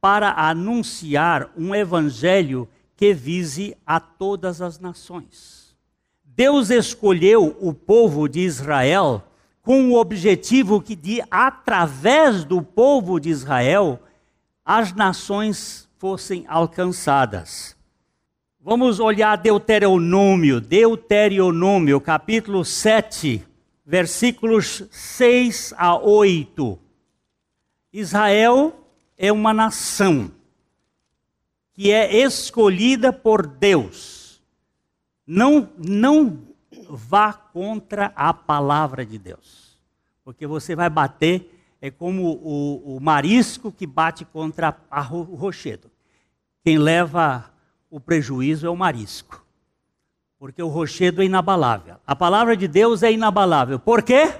para 0.00 0.32
anunciar 0.32 1.50
um 1.56 1.74
evangelho 1.74 2.68
que 2.96 3.12
vise 3.12 3.76
a 3.86 4.00
todas 4.00 4.60
as 4.60 4.78
nações. 4.78 5.76
Deus 6.24 6.70
escolheu 6.70 7.56
o 7.60 7.74
povo 7.74 8.28
de 8.28 8.40
Israel 8.40 9.22
com 9.62 9.90
o 9.90 9.98
objetivo 9.98 10.80
que 10.80 10.96
de 10.96 11.22
através 11.30 12.44
do 12.44 12.62
povo 12.62 13.20
de 13.20 13.28
Israel 13.28 14.00
as 14.64 14.94
nações 14.94 15.88
fossem 15.98 16.44
alcançadas. 16.48 17.76
Vamos 18.58 19.00
olhar 19.00 19.36
Deuteronômio, 19.36 20.60
Deuteronômio, 20.60 22.00
capítulo 22.00 22.64
7, 22.64 23.46
versículos 23.90 24.84
6 24.92 25.74
a 25.76 25.96
8. 25.96 26.78
Israel 27.92 28.86
é 29.18 29.32
uma 29.32 29.52
nação 29.52 30.30
que 31.72 31.90
é 31.90 32.18
escolhida 32.18 33.12
por 33.12 33.44
Deus. 33.48 34.40
Não, 35.26 35.68
não 35.76 36.40
vá 36.88 37.32
contra 37.32 38.12
a 38.14 38.32
palavra 38.32 39.04
de 39.04 39.18
Deus, 39.18 39.76
porque 40.22 40.46
você 40.46 40.76
vai 40.76 40.88
bater, 40.88 41.60
é 41.82 41.90
como 41.90 42.38
o, 42.44 42.96
o 42.96 43.00
marisco 43.00 43.72
que 43.72 43.88
bate 43.88 44.24
contra 44.24 44.80
a, 44.88 45.12
o 45.12 45.34
rochedo. 45.34 45.90
Quem 46.62 46.78
leva 46.78 47.52
o 47.90 47.98
prejuízo 47.98 48.68
é 48.68 48.70
o 48.70 48.76
marisco, 48.76 49.44
porque 50.40 50.62
o 50.62 50.68
rochedo 50.68 51.20
é 51.20 51.26
inabalável. 51.26 51.96
A 52.06 52.16
palavra 52.16 52.56
de 52.56 52.66
Deus 52.66 53.02
é 53.02 53.12
inabalável. 53.12 53.78
Por 53.78 54.02
quê? 54.02 54.32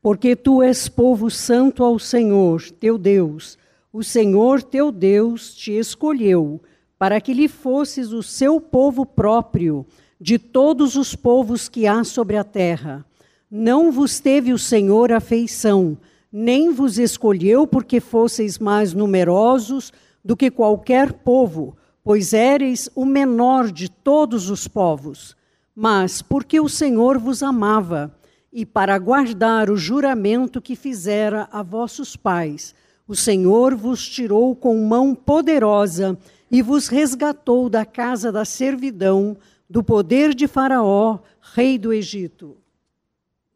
Porque 0.00 0.34
tu 0.34 0.62
és 0.62 0.88
povo 0.88 1.30
santo 1.30 1.84
ao 1.84 1.98
Senhor, 1.98 2.62
teu 2.80 2.96
Deus 2.96 3.58
o 3.92 4.04
Senhor 4.04 4.62
teu 4.62 4.92
Deus 4.92 5.54
te 5.54 5.72
escolheu 5.72 6.60
para 6.98 7.20
que 7.20 7.34
lhe 7.34 7.48
fosses 7.48 8.12
o 8.12 8.22
seu 8.22 8.60
povo 8.60 9.04
próprio 9.04 9.84
de 10.20 10.38
todos 10.38 10.96
os 10.96 11.16
povos 11.16 11.68
que 11.68 11.86
há 11.86 12.04
sobre 12.04 12.36
a 12.36 12.44
terra. 12.44 13.04
Não 13.50 13.90
vos 13.90 14.20
teve 14.20 14.52
o 14.52 14.58
Senhor 14.58 15.10
afeição, 15.10 15.98
nem 16.32 16.72
vos 16.72 16.98
escolheu 16.98 17.66
porque 17.66 17.98
fosseis 17.98 18.58
mais 18.58 18.94
numerosos 18.94 19.92
do 20.24 20.36
que 20.36 20.50
qualquer 20.50 21.12
povo, 21.12 21.76
pois 22.10 22.32
éreis 22.32 22.90
o 22.96 23.04
menor 23.04 23.70
de 23.70 23.88
todos 23.88 24.50
os 24.50 24.66
povos, 24.66 25.36
mas 25.72 26.20
porque 26.20 26.58
o 26.58 26.68
Senhor 26.68 27.16
vos 27.20 27.40
amava, 27.40 28.12
e 28.52 28.66
para 28.66 28.98
guardar 28.98 29.70
o 29.70 29.76
juramento 29.76 30.60
que 30.60 30.74
fizera 30.74 31.48
a 31.52 31.62
vossos 31.62 32.16
pais 32.16 32.74
o 33.06 33.14
Senhor 33.14 33.76
vos 33.76 34.08
tirou 34.08 34.56
com 34.56 34.84
mão 34.84 35.14
poderosa 35.14 36.18
e 36.50 36.62
vos 36.62 36.88
resgatou 36.88 37.68
da 37.68 37.84
casa 37.84 38.32
da 38.32 38.44
servidão, 38.44 39.36
do 39.68 39.80
poder 39.80 40.34
de 40.34 40.48
Faraó, 40.48 41.20
rei 41.54 41.78
do 41.78 41.92
Egito. 41.92 42.56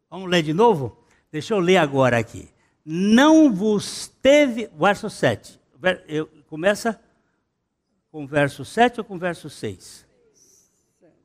Vamos 0.09 0.29
ler 0.29 0.43
de 0.43 0.53
novo? 0.53 0.97
Deixa 1.29 1.53
eu 1.53 1.59
ler 1.59 1.75
agora 1.75 2.17
aqui. 2.17 2.47
Não 2.85 3.51
vos 3.51 4.09
teve. 4.21 4.69
Verso 4.79 5.09
7. 5.09 5.59
Eu, 6.07 6.29
começa 6.47 6.97
com 8.15 8.25
verso 8.25 8.63
7 8.63 9.01
ou 9.01 9.03
com 9.03 9.19
verso 9.19 9.49
6? 9.49 10.07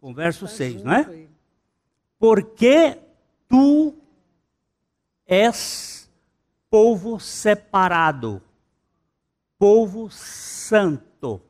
Com 0.01 0.13
verso 0.13 0.49
6, 0.49 0.83
não 0.83 0.93
é? 0.93 1.29
Porque 2.19 2.99
tu 3.49 3.95
és 5.25 6.11
povo 6.69 7.21
separado, 7.21 8.43
povo 9.57 10.11
santo, 10.11 11.41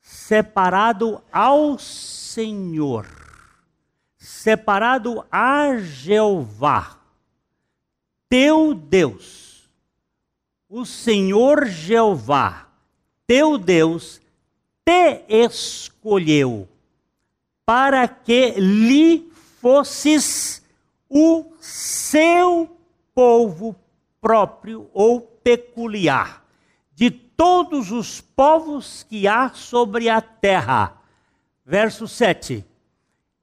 separado 0.00 1.22
ao 1.30 1.78
Senhor, 1.78 3.06
separado 4.16 5.24
a 5.30 5.76
Jeová, 5.78 6.98
teu 8.28 8.74
Deus, 8.74 9.70
o 10.68 10.84
Senhor 10.84 11.66
Jeová, 11.66 12.67
teu 13.28 13.58
Deus, 13.58 14.20
te 14.86 15.22
escolheu 15.28 16.66
para 17.66 18.08
que 18.08 18.52
lhe 18.52 19.30
fosses 19.60 20.62
o 21.10 21.52
seu 21.60 22.74
povo 23.14 23.76
próprio 24.18 24.88
ou 24.94 25.20
peculiar 25.20 26.42
de 26.94 27.10
todos 27.10 27.92
os 27.92 28.22
povos 28.22 29.02
que 29.02 29.28
há 29.28 29.50
sobre 29.50 30.08
a 30.08 30.22
terra. 30.22 30.96
Verso 31.66 32.08
7. 32.08 32.64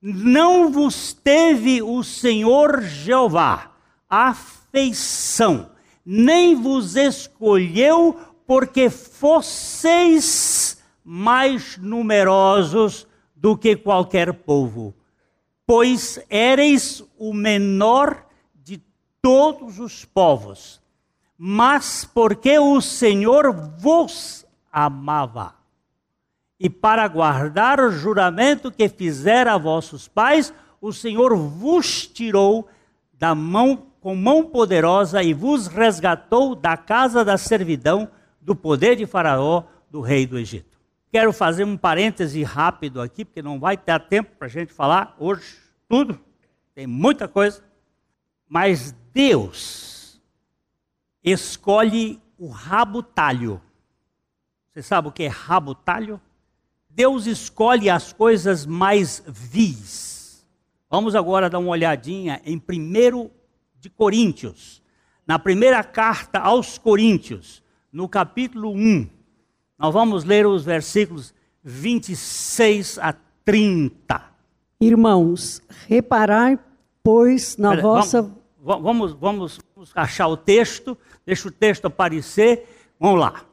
Não 0.02 0.72
vos 0.72 1.14
teve 1.14 1.84
o 1.84 2.04
Senhor 2.04 2.82
Jeová 2.82 3.72
afeição, 4.10 5.70
nem 6.04 6.56
vos 6.56 6.96
escolheu 6.96 8.35
porque 8.46 8.90
fosseis 8.90 10.78
mais 11.04 11.78
numerosos 11.78 13.08
do 13.36 13.58
que 13.58 13.76
qualquer 13.76 14.34
povo, 14.34 14.94
pois 15.66 16.20
éreis 16.30 17.04
o 17.18 17.34
menor 17.34 18.26
todos 19.26 19.80
os 19.80 20.06
povos, 20.06 20.80
mas 21.36 22.06
porque 22.06 22.60
o 22.60 22.80
Senhor 22.80 23.52
vos 23.52 24.46
amava. 24.72 25.56
E 26.60 26.70
para 26.70 27.08
guardar 27.08 27.80
o 27.80 27.90
juramento 27.90 28.72
que 28.72 28.88
fizera 28.88 29.56
a 29.56 29.58
vossos 29.58 30.08
pais, 30.08 30.54
o 30.80 30.94
Senhor 30.94 31.36
vos 31.36 32.06
tirou 32.06 32.68
da 33.14 33.34
mão 33.34 33.88
com 34.00 34.16
mão 34.16 34.44
poderosa 34.44 35.24
e 35.24 35.34
vos 35.34 35.66
resgatou 35.66 36.54
da 36.54 36.78
casa 36.78 37.26
da 37.26 37.36
servidão, 37.36 38.08
do 38.46 38.56
poder 38.56 38.96
de 38.96 39.08
Faraó, 39.08 39.64
do 39.90 40.02
rei 40.02 40.28
do 40.28 40.38
Egito. 40.38 40.78
Quero 41.12 41.34
fazer 41.34 41.64
um 41.64 41.76
parêntese 41.76 42.44
rápido 42.44 43.02
aqui, 43.02 43.26
porque 43.26 43.42
não 43.42 43.60
vai 43.60 43.76
ter 43.76 44.00
tempo 44.02 44.36
para 44.38 44.46
a 44.46 44.50
gente 44.50 44.72
falar 44.72 45.16
hoje 45.18 45.58
tudo, 45.90 46.20
tem 46.76 46.86
muita 46.86 47.28
coisa. 47.28 47.64
Mas 48.48 48.96
Deus 49.12 50.22
escolhe 51.24 52.22
o 52.38 52.48
rabo 52.48 53.02
talho. 53.02 53.60
Você 54.70 54.84
sabe 54.84 55.08
o 55.08 55.12
que 55.12 55.24
é 55.24 55.28
rabo 55.28 55.74
talho? 55.74 56.22
Deus 56.88 57.26
escolhe 57.26 57.90
as 57.90 58.14
coisas 58.14 58.64
mais 58.66 59.24
vis. 59.28 60.46
Vamos 60.88 61.16
agora 61.16 61.50
dar 61.50 61.58
uma 61.58 61.72
olhadinha 61.72 62.42
em 62.46 62.58
1 62.58 63.32
de 63.80 63.90
Coríntios, 63.90 64.84
na 65.26 65.40
primeira 65.40 65.84
carta 65.84 66.40
aos 66.40 66.78
Coríntios, 66.78 67.64
no 67.96 68.10
capítulo 68.10 68.72
1. 68.72 69.08
Nós 69.80 69.94
vamos 69.94 70.26
ler 70.26 70.46
os 70.46 70.66
versículos 70.66 71.34
26 71.64 73.00
a 73.00 73.16
30. 73.46 74.22
Irmãos, 74.82 75.62
reparai, 75.88 76.60
pois, 77.02 77.56
na 77.56 77.70
Pera, 77.70 77.82
vossa. 77.82 78.22
Vamos 78.22 78.84
vamos, 78.84 79.14
vamos, 79.14 79.60
vamos 79.74 79.92
achar 79.96 80.28
o 80.28 80.36
texto, 80.36 80.98
deixa 81.26 81.48
o 81.48 81.52
texto 81.52 81.86
aparecer. 81.86 82.68
Vamos 83.00 83.22
lá. 83.22 83.46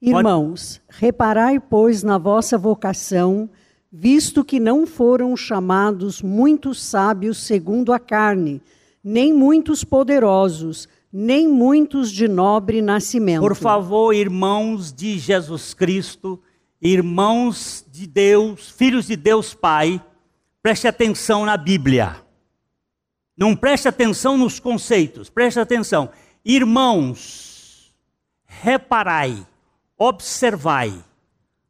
Irmãos, 0.00 0.80
Pode... 0.86 1.00
reparai, 1.00 1.58
pois, 1.58 2.04
na 2.04 2.18
vossa 2.18 2.56
vocação, 2.56 3.50
visto 3.90 4.44
que 4.44 4.60
não 4.60 4.86
foram 4.86 5.36
chamados 5.36 6.22
muitos 6.22 6.80
sábios 6.80 7.38
segundo 7.38 7.92
a 7.92 7.98
carne, 7.98 8.62
nem 9.02 9.32
muitos 9.32 9.82
poderosos, 9.82 10.88
nem 11.12 11.48
muitos 11.48 12.12
de 12.12 12.28
nobre 12.28 12.82
nascimento. 12.82 13.40
Por 13.40 13.54
favor, 13.54 14.14
irmãos 14.14 14.92
de 14.92 15.18
Jesus 15.18 15.72
Cristo, 15.72 16.40
irmãos 16.80 17.84
de 17.90 18.06
Deus, 18.06 18.70
filhos 18.70 19.06
de 19.06 19.16
Deus 19.16 19.54
Pai, 19.54 20.04
preste 20.62 20.86
atenção 20.86 21.46
na 21.46 21.56
Bíblia. 21.56 22.16
Não 23.36 23.54
preste 23.56 23.88
atenção 23.88 24.36
nos 24.36 24.58
conceitos, 24.58 25.30
preste 25.30 25.58
atenção. 25.58 26.10
Irmãos, 26.44 27.94
reparai, 28.44 29.46
observai, 29.96 30.92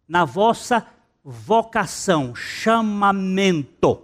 na 0.09 0.25
vossa 0.25 0.87
vocação, 1.23 2.35
chamamento. 2.35 4.03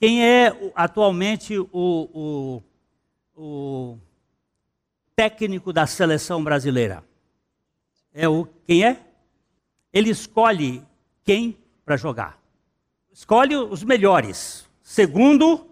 Quem 0.00 0.24
é 0.24 0.72
atualmente 0.74 1.56
o, 1.56 1.68
o, 1.72 2.62
o 3.36 3.98
técnico 5.20 5.70
da 5.70 5.86
seleção 5.86 6.42
brasileira? 6.42 7.04
É 8.10 8.26
o 8.26 8.48
quem 8.66 8.86
é? 8.86 9.04
Ele 9.92 10.08
escolhe 10.08 10.82
quem 11.22 11.58
para 11.84 11.94
jogar. 11.94 12.40
Escolhe 13.12 13.54
os 13.54 13.84
melhores, 13.84 14.66
segundo 14.82 15.68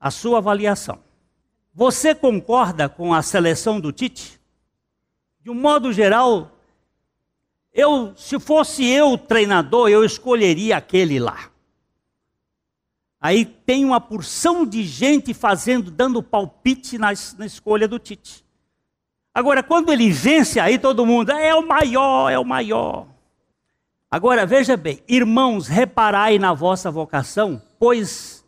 a 0.00 0.10
sua 0.10 0.38
avaliação. 0.38 0.98
Você 1.72 2.12
concorda 2.12 2.88
com 2.88 3.14
a 3.14 3.22
seleção 3.22 3.78
do 3.78 3.92
Tite? 3.92 4.40
De 5.44 5.48
um 5.48 5.54
modo 5.54 5.92
geral, 5.92 6.58
eu, 7.72 8.16
se 8.16 8.40
fosse 8.40 8.84
eu 8.84 9.16
treinador, 9.16 9.88
eu 9.88 10.04
escolheria 10.04 10.76
aquele 10.76 11.20
lá. 11.20 11.52
Aí 13.20 13.44
tem 13.44 13.84
uma 13.84 14.00
porção 14.00 14.66
de 14.66 14.82
gente 14.82 15.32
fazendo, 15.32 15.88
dando 15.88 16.20
palpite 16.20 16.98
na, 16.98 17.12
na 17.38 17.46
escolha 17.46 17.86
do 17.86 18.00
Tite. 18.00 18.47
Agora, 19.34 19.62
quando 19.62 19.92
ele 19.92 20.10
vence, 20.10 20.58
aí 20.58 20.78
todo 20.78 21.06
mundo 21.06 21.30
é 21.30 21.54
o 21.54 21.66
maior, 21.66 22.30
é 22.30 22.38
o 22.38 22.44
maior. 22.44 23.06
Agora, 24.10 24.46
veja 24.46 24.76
bem, 24.76 25.02
irmãos, 25.06 25.68
reparai 25.68 26.38
na 26.38 26.54
vossa 26.54 26.90
vocação, 26.90 27.60
pois, 27.78 28.44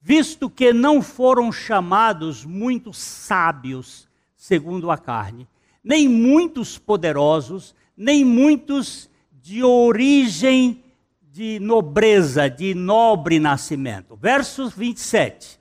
visto 0.00 0.50
que 0.50 0.72
não 0.72 1.00
foram 1.00 1.50
chamados 1.50 2.44
muitos 2.44 2.98
sábios, 2.98 4.06
segundo 4.36 4.90
a 4.90 4.98
carne, 4.98 5.48
nem 5.82 6.06
muitos 6.06 6.76
poderosos, 6.76 7.74
nem 7.96 8.24
muitos 8.24 9.08
de 9.32 9.64
origem 9.64 10.84
de 11.22 11.58
nobreza, 11.58 12.50
de 12.50 12.74
nobre 12.74 13.38
nascimento. 13.38 14.14
Verso 14.14 14.68
27. 14.68 15.58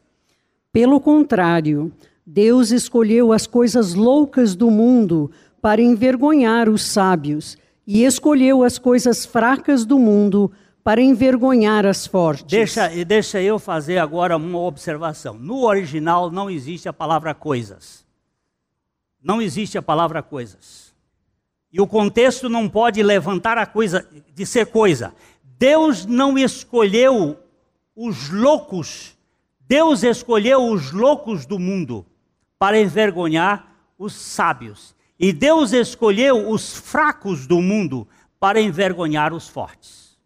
Pelo 0.73 0.99
contrário, 0.99 1.93
Deus 2.29 2.71
escolheu 2.71 3.31
as 3.31 3.47
coisas 3.47 3.93
loucas 3.93 4.53
do 4.53 4.69
mundo 4.69 5.31
para 5.61 5.81
envergonhar 5.81 6.67
os 6.67 6.81
sábios 6.81 7.57
e 7.87 8.03
escolheu 8.03 8.65
as 8.65 8.77
coisas 8.77 9.25
fracas 9.25 9.85
do 9.85 9.97
mundo 9.97 10.51
para 10.83 11.01
envergonhar 11.01 11.85
as 11.85 12.05
fortes. 12.05 12.43
Deixa, 12.43 12.89
deixa 13.05 13.41
eu 13.41 13.57
fazer 13.57 13.97
agora 13.97 14.35
uma 14.35 14.59
observação. 14.59 15.35
No 15.35 15.63
original 15.63 16.29
não 16.29 16.49
existe 16.49 16.89
a 16.89 16.91
palavra 16.91 17.33
coisas. 17.33 18.05
Não 19.23 19.41
existe 19.41 19.77
a 19.77 19.81
palavra 19.81 20.21
coisas. 20.21 20.93
E 21.71 21.79
o 21.79 21.87
contexto 21.87 22.49
não 22.49 22.67
pode 22.67 23.01
levantar 23.01 23.57
a 23.57 23.65
coisa 23.65 24.05
de 24.35 24.45
ser 24.45 24.65
coisa. 24.65 25.15
Deus 25.57 26.05
não 26.05 26.37
escolheu 26.37 27.39
os 27.95 28.29
loucos. 28.29 29.15
Deus 29.61 30.03
escolheu 30.03 30.65
os 30.65 30.91
loucos 30.91 31.45
do 31.45 31.57
mundo 31.57 32.05
para 32.59 32.79
envergonhar 32.79 33.75
os 33.97 34.13
sábios. 34.13 34.95
E 35.19 35.33
Deus 35.33 35.73
escolheu 35.73 36.49
os 36.49 36.73
fracos 36.75 37.47
do 37.47 37.61
mundo 37.61 38.07
para 38.39 38.61
envergonhar 38.61 39.33
os 39.33 39.47
fortes. 39.47 40.17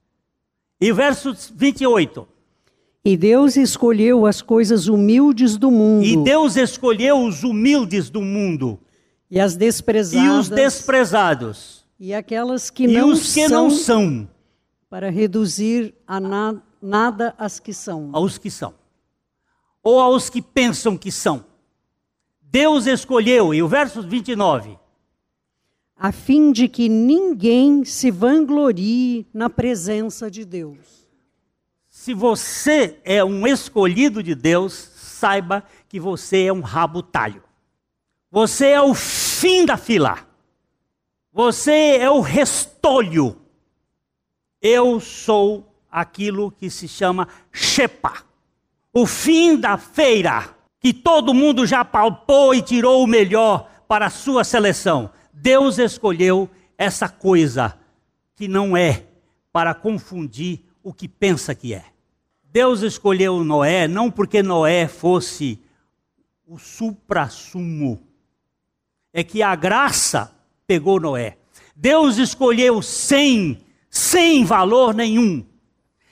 E 0.80 0.92
verso 0.92 1.36
28. 1.54 2.28
E 3.04 3.18
Deus 3.18 3.56
escolheu 3.56 4.26
as 4.26 4.42
coisas 4.42 4.88
humildes 4.88 5.58
do 5.58 5.72
mundo. 5.72 6.06
E 6.06 6.18
Deus 6.18 6.56
escolheu 6.56 7.24
os 7.24 7.44
humildes 7.44 8.10
do 8.10 8.22
mundo. 8.22 8.80
E 9.30 9.40
as 9.40 9.56
desprezadas. 9.56 10.26
E 10.26 10.30
os 10.30 10.50
desprezados. 10.50 11.86
E 12.00 12.14
aquelas 12.14 12.70
que 12.70 12.84
e 12.84 12.88
não 12.88 13.12
os 13.12 13.34
que 13.34 13.48
são. 13.48 13.64
não 13.64 13.70
são. 13.70 14.30
Para 14.90 15.10
reduzir 15.10 15.96
a 16.06 16.20
na, 16.20 16.56
nada 16.82 17.34
as 17.38 17.60
que 17.60 17.74
são. 17.74 18.10
Aos 18.12 18.38
que 18.38 18.52
são. 18.52 18.74
Ou 19.84 20.00
aos 20.00 20.30
que 20.30 20.42
pensam 20.42 20.98
que 20.98 21.12
são. 21.12 21.46
Deus 22.52 22.86
escolheu, 22.86 23.54
e 23.54 23.64
o 23.64 23.68
verso 23.68 24.04
29 24.04 24.82
a 26.04 26.12
fim 26.12 26.52
de 26.52 26.68
que 26.68 26.90
ninguém 26.90 27.86
se 27.86 28.10
vanglorie 28.10 29.28
na 29.32 29.52
presença 29.52 30.32
de 30.32 30.44
Deus. 30.44 31.08
Se 31.88 32.12
você 32.12 33.00
é 33.04 33.24
um 33.24 33.46
escolhido 33.46 34.24
de 34.24 34.34
Deus, 34.34 34.74
saiba 34.74 35.64
que 35.88 36.00
você 36.00 36.46
é 36.46 36.52
um 36.52 36.62
rabo 36.62 37.04
talho. 37.04 37.44
Você 38.32 38.70
é 38.70 38.82
o 38.82 38.96
fim 38.96 39.64
da 39.64 39.78
fila. 39.78 40.28
Você 41.32 41.98
é 41.98 42.10
o 42.10 42.20
restolho. 42.20 43.40
Eu 44.60 45.00
sou 45.00 45.72
aquilo 45.88 46.50
que 46.50 46.72
se 46.72 46.88
chama 46.88 47.28
Shepa. 47.52 48.26
O 48.92 49.06
fim 49.06 49.56
da 49.56 49.78
feira, 49.78 50.58
que 50.82 50.92
todo 50.92 51.34
mundo 51.34 51.66
já 51.66 51.86
palpou 51.86 52.56
e 52.56 52.62
tirou 52.62 53.04
o 53.04 53.08
melhor 53.08 53.70
para 53.88 54.08
a 54.08 54.10
sua 54.10 54.44
seleção. 54.44 55.12
Deus 55.32 55.78
escolheu 55.78 56.50
essa 56.76 57.08
coisa 57.08 57.78
que 58.36 58.48
não 58.48 58.76
é 58.76 59.06
para 59.54 59.76
confundir 59.76 60.62
o 60.82 60.92
que 60.92 61.08
pensa 61.08 61.54
que 61.54 61.76
é. 61.76 61.86
Deus 62.52 62.82
escolheu 62.82 63.44
Noé 63.44 63.88
não 63.88 64.10
porque 64.10 64.42
Noé 64.42 64.88
fosse 64.88 65.62
o 66.48 66.58
supra-sumo, 66.58 68.02
é 69.14 69.24
que 69.24 69.44
a 69.44 69.56
graça 69.56 70.36
pegou 70.66 71.00
Noé. 71.00 71.38
Deus 71.76 72.18
escolheu 72.18 72.82
sem, 72.82 73.62
sem 73.90 74.44
valor 74.44 74.94
nenhum. 74.94 75.46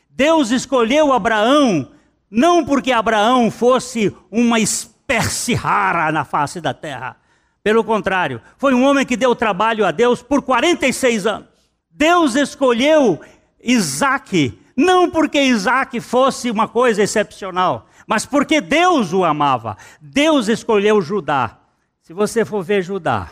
Deus 0.09 0.51
escolheu 0.51 1.11
Abraão 1.11 1.91
não 2.29 2.63
porque 2.63 2.91
Abraão 2.91 3.49
fosse 3.49 4.15
uma 4.29 4.59
espécie 4.59 5.53
rara 5.53 6.11
na 6.11 6.23
face 6.23 6.61
da 6.61 6.73
terra. 6.73 7.17
Pelo 7.63 7.83
contrário, 7.83 8.41
foi 8.57 8.73
um 8.73 8.83
homem 8.83 9.05
que 9.05 9.17
deu 9.17 9.35
trabalho 9.35 9.85
a 9.85 9.91
Deus 9.91 10.21
por 10.21 10.41
46 10.41 11.25
anos. 11.25 11.49
Deus 11.89 12.35
escolheu 12.35 13.19
Isaac, 13.61 14.57
não 14.75 15.09
porque 15.09 15.41
Isaac 15.41 15.99
fosse 15.99 16.49
uma 16.49 16.67
coisa 16.67 17.03
excepcional, 17.03 17.87
mas 18.07 18.25
porque 18.25 18.61
Deus 18.61 19.11
o 19.11 19.25
amava. 19.25 19.75
Deus 19.99 20.47
escolheu 20.47 21.01
Judá. 21.01 21.57
Se 22.01 22.13
você 22.13 22.45
for 22.45 22.63
ver 22.63 22.81
Judá, 22.81 23.31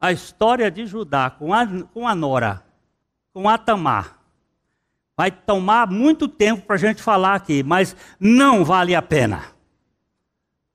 a 0.00 0.12
história 0.12 0.70
de 0.70 0.86
Judá 0.86 1.30
com 1.30 1.52
a, 1.52 1.66
com 1.92 2.06
a 2.06 2.14
Nora, 2.14 2.62
com 3.32 3.48
a 3.48 3.58
Tamar, 3.58 4.15
vai 5.16 5.30
tomar 5.30 5.90
muito 5.90 6.28
tempo 6.28 6.62
para 6.62 6.76
a 6.76 6.78
gente 6.78 7.02
falar 7.02 7.34
aqui, 7.34 7.62
mas 7.62 7.96
não 8.20 8.64
vale 8.64 8.94
a 8.94 9.00
pena. 9.00 9.44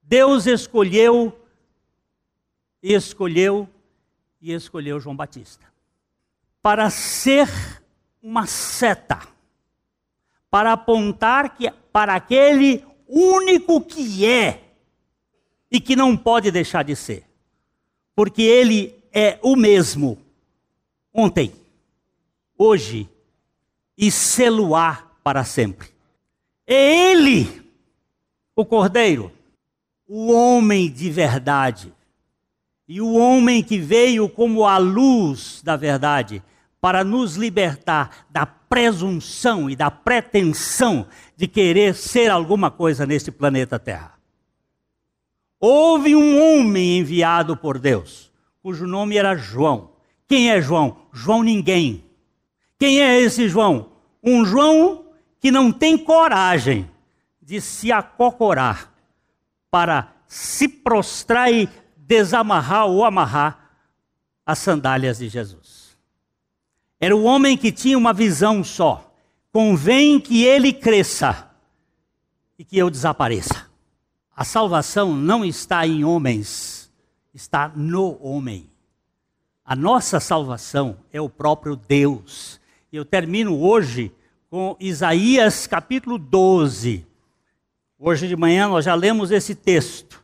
Deus 0.01 0.47
escolheu 0.47 1.37
escolheu 2.81 3.69
e 4.41 4.51
escolheu 4.51 4.99
João 4.99 5.15
Batista 5.15 5.71
para 6.61 6.89
ser 6.89 7.47
uma 8.21 8.45
seta, 8.45 9.19
para 10.49 10.73
apontar 10.73 11.55
que 11.55 11.69
para 11.91 12.15
aquele 12.15 12.83
único 13.07 13.81
que 13.81 14.25
é 14.25 14.63
e 15.69 15.79
que 15.79 15.95
não 15.95 16.15
pode 16.15 16.51
deixar 16.51 16.83
de 16.83 16.95
ser, 16.95 17.25
porque 18.15 18.41
ele 18.41 18.95
é 19.11 19.39
o 19.41 19.55
mesmo 19.55 20.17
ontem, 21.13 21.53
hoje 22.57 23.09
e 23.97 24.11
seluar 24.11 25.11
para 25.23 25.43
sempre. 25.43 25.89
É 26.65 27.11
ele, 27.11 27.61
o 28.55 28.65
Cordeiro, 28.65 29.31
o 30.07 30.31
homem 30.31 30.89
de 30.89 31.09
verdade 31.09 31.93
e 32.87 32.99
o 32.99 33.13
homem 33.13 33.63
que 33.63 33.77
veio 33.77 34.27
como 34.27 34.65
a 34.65 34.77
luz 34.77 35.61
da 35.63 35.75
verdade 35.75 36.43
para 36.81 37.03
nos 37.03 37.35
libertar 37.35 38.25
da 38.29 38.45
presunção 38.45 39.69
e 39.69 39.75
da 39.75 39.91
pretensão 39.91 41.05
de 41.37 41.47
querer 41.47 41.93
ser 41.95 42.31
alguma 42.31 42.71
coisa 42.71 43.05
neste 43.05 43.31
planeta 43.31 43.77
Terra. 43.77 44.13
Houve 45.59 46.15
um 46.15 46.41
homem 46.41 46.97
enviado 46.97 47.55
por 47.55 47.77
Deus, 47.77 48.31
cujo 48.63 48.87
nome 48.87 49.15
era 49.15 49.35
João. 49.35 49.91
Quem 50.27 50.49
é 50.49 50.59
João? 50.59 50.97
João 51.13 51.43
ninguém. 51.43 52.03
Quem 52.81 52.99
é 52.99 53.21
esse 53.21 53.47
João? 53.47 53.91
Um 54.23 54.43
João 54.43 55.05
que 55.39 55.51
não 55.51 55.71
tem 55.71 55.95
coragem 55.95 56.89
de 57.39 57.61
se 57.61 57.91
acocorar 57.91 58.91
para 59.69 60.11
se 60.27 60.67
prostrar 60.67 61.53
e 61.53 61.69
desamarrar 61.95 62.87
ou 62.87 63.05
amarrar 63.05 63.69
as 64.43 64.57
sandálias 64.57 65.19
de 65.19 65.29
Jesus. 65.29 65.95
Era 66.99 67.15
o 67.15 67.21
homem 67.21 67.55
que 67.55 67.71
tinha 67.71 67.95
uma 67.95 68.13
visão 68.13 68.63
só. 68.63 69.13
Convém 69.51 70.19
que 70.19 70.43
ele 70.43 70.73
cresça 70.73 71.51
e 72.57 72.65
que 72.65 72.79
eu 72.79 72.89
desapareça. 72.89 73.69
A 74.35 74.43
salvação 74.43 75.15
não 75.15 75.45
está 75.45 75.85
em 75.85 76.03
homens, 76.03 76.91
está 77.31 77.71
no 77.75 78.17
homem. 78.19 78.71
A 79.63 79.75
nossa 79.75 80.19
salvação 80.19 80.97
é 81.13 81.21
o 81.21 81.29
próprio 81.29 81.75
Deus. 81.75 82.59
E 82.93 82.97
eu 82.97 83.05
termino 83.05 83.57
hoje 83.57 84.11
com 84.49 84.75
Isaías 84.77 85.65
capítulo 85.65 86.17
12. 86.17 87.07
Hoje 87.97 88.27
de 88.27 88.35
manhã 88.35 88.67
nós 88.67 88.83
já 88.83 88.93
lemos 88.93 89.31
esse 89.31 89.55
texto. 89.55 90.21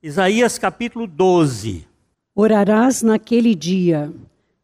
Isaías 0.00 0.56
capítulo 0.56 1.08
12. 1.08 1.84
Orarás 2.32 3.02
naquele 3.02 3.52
dia: 3.52 4.12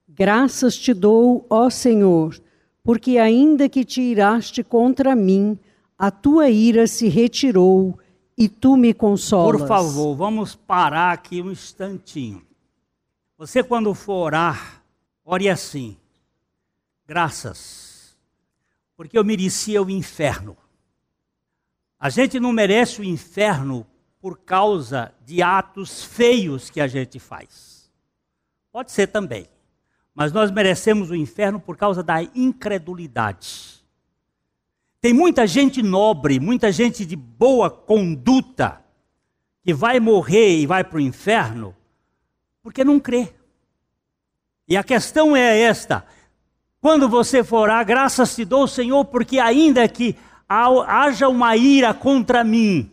Graças 0.09 0.77
te 0.77 0.95
dou, 0.95 1.45
ó 1.51 1.69
Senhor, 1.71 2.41
porque 2.85 3.19
ainda 3.19 3.69
que 3.69 3.85
te 3.85 4.01
iraste 4.01 4.63
contra 4.63 5.17
mim, 5.17 5.59
a 5.99 6.09
tua 6.09 6.49
ira 6.51 6.87
se 6.87 7.09
retirou 7.09 7.99
e 8.39 8.49
tu 8.49 8.77
me 8.77 8.95
consolas. 8.95 9.63
Por 9.63 9.67
favor, 9.67 10.15
vamos 10.15 10.55
parar 10.55 11.15
aqui 11.15 11.43
um 11.43 11.51
instantinho. 11.51 12.43
Você, 13.37 13.61
quando 13.61 13.93
for 13.93 14.27
orar, 14.27 14.85
ore 15.25 15.49
assim: 15.49 15.97
graças, 17.11 18.17
porque 18.97 19.19
eu 19.19 19.25
merecia 19.25 19.83
o 19.83 19.91
inferno. 19.91 20.57
A 21.99 22.09
gente 22.09 22.39
não 22.39 22.53
merece 22.53 23.01
o 23.01 23.05
inferno 23.05 23.85
por 24.21 24.39
causa 24.39 25.13
de 25.27 25.43
atos 25.43 26.05
feios 26.05 26.71
que 26.71 26.81
a 26.81 26.87
gente 26.87 27.19
faz. 27.19 27.91
Pode 28.71 28.93
ser 28.93 29.09
também. 29.09 29.49
Mas 30.15 30.31
nós 30.31 30.53
merecemos 30.53 31.11
o 31.11 31.17
inferno 31.17 31.59
por 31.59 31.77
causa 31.77 32.01
da 32.01 32.23
incredulidade. 32.23 33.85
Tem 35.01 35.13
muita 35.13 35.49
gente 35.49 35.83
nobre, 35.83 36.39
muita 36.39 36.71
gente 36.71 37.05
de 37.05 37.17
boa 37.17 37.69
conduta, 37.69 38.85
que 39.65 39.75
vai 39.75 39.99
morrer 39.99 40.61
e 40.61 40.67
vai 40.67 40.85
para 40.85 40.99
o 40.99 41.01
inferno 41.01 41.75
porque 42.63 42.85
não 42.85 43.01
crê. 43.01 43.35
E 44.69 44.77
a 44.77 44.85
questão 44.85 45.35
é 45.35 45.59
esta: 45.59 46.07
quando 46.81 47.09
você 47.09 47.45
for 47.45 47.69
graças 47.85 48.35
te 48.35 48.45
dou, 48.45 48.67
Senhor, 48.67 49.05
porque 49.05 49.39
ainda 49.39 49.87
que 49.89 50.17
haja 50.49 51.29
uma 51.29 51.57
ira 51.57 51.93
contra 51.93 52.43
mim, 52.43 52.91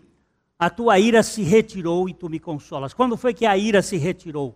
a 0.59 0.69
tua 0.69 0.99
ira 0.99 1.23
se 1.23 1.43
retirou 1.43 2.07
e 2.09 2.13
tu 2.13 2.29
me 2.29 2.39
consolas. 2.39 2.93
Quando 2.93 3.15
foi 3.17 3.33
que 3.33 3.45
a 3.45 3.57
ira 3.57 3.81
se 3.81 3.97
retirou? 3.97 4.55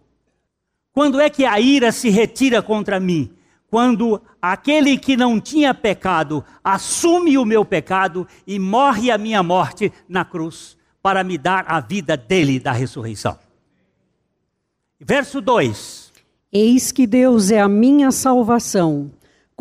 Quando 0.94 1.20
é 1.20 1.30
que 1.30 1.46
a 1.46 1.60
ira 1.60 1.92
se 1.92 2.10
retira 2.10 2.62
contra 2.62 3.00
mim? 3.00 3.34
quando 3.72 4.22
aquele 4.42 4.98
que 4.98 5.16
não 5.16 5.40
tinha 5.40 5.74
pecado 5.74 6.44
assume 6.62 7.38
o 7.38 7.46
meu 7.46 7.64
pecado 7.64 8.28
e 8.46 8.60
morre 8.60 9.10
a 9.10 9.18
minha 9.18 9.42
morte 9.42 9.94
na 10.10 10.26
cruz 10.26 10.78
para 11.02 11.24
me 11.24 11.38
dar 11.38 11.64
a 11.66 11.80
vida 11.80 12.18
dele 12.18 12.60
da 12.60 12.74
ressurreição. 12.74 13.40
Verso 15.00 15.40
2: 15.40 16.12
Eis 16.52 16.92
que 16.92 17.08
Deus 17.08 17.50
é 17.50 17.62
a 17.62 17.70
minha 17.70 18.12
salvação, 18.12 19.10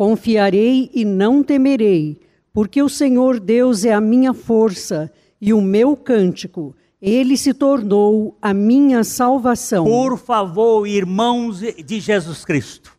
confiarei 0.01 0.89
e 0.95 1.05
não 1.05 1.43
temerei, 1.43 2.19
porque 2.51 2.81
o 2.81 2.89
Senhor 2.89 3.39
Deus 3.39 3.85
é 3.85 3.93
a 3.93 4.01
minha 4.01 4.33
força 4.33 5.13
e 5.39 5.53
o 5.53 5.61
meu 5.61 5.95
cântico. 5.95 6.75
Ele 6.99 7.37
se 7.37 7.53
tornou 7.53 8.35
a 8.41 8.51
minha 8.51 9.03
salvação. 9.03 9.85
Por 9.85 10.17
favor, 10.17 10.87
irmãos 10.87 11.59
de 11.59 11.99
Jesus 11.99 12.43
Cristo 12.43 12.97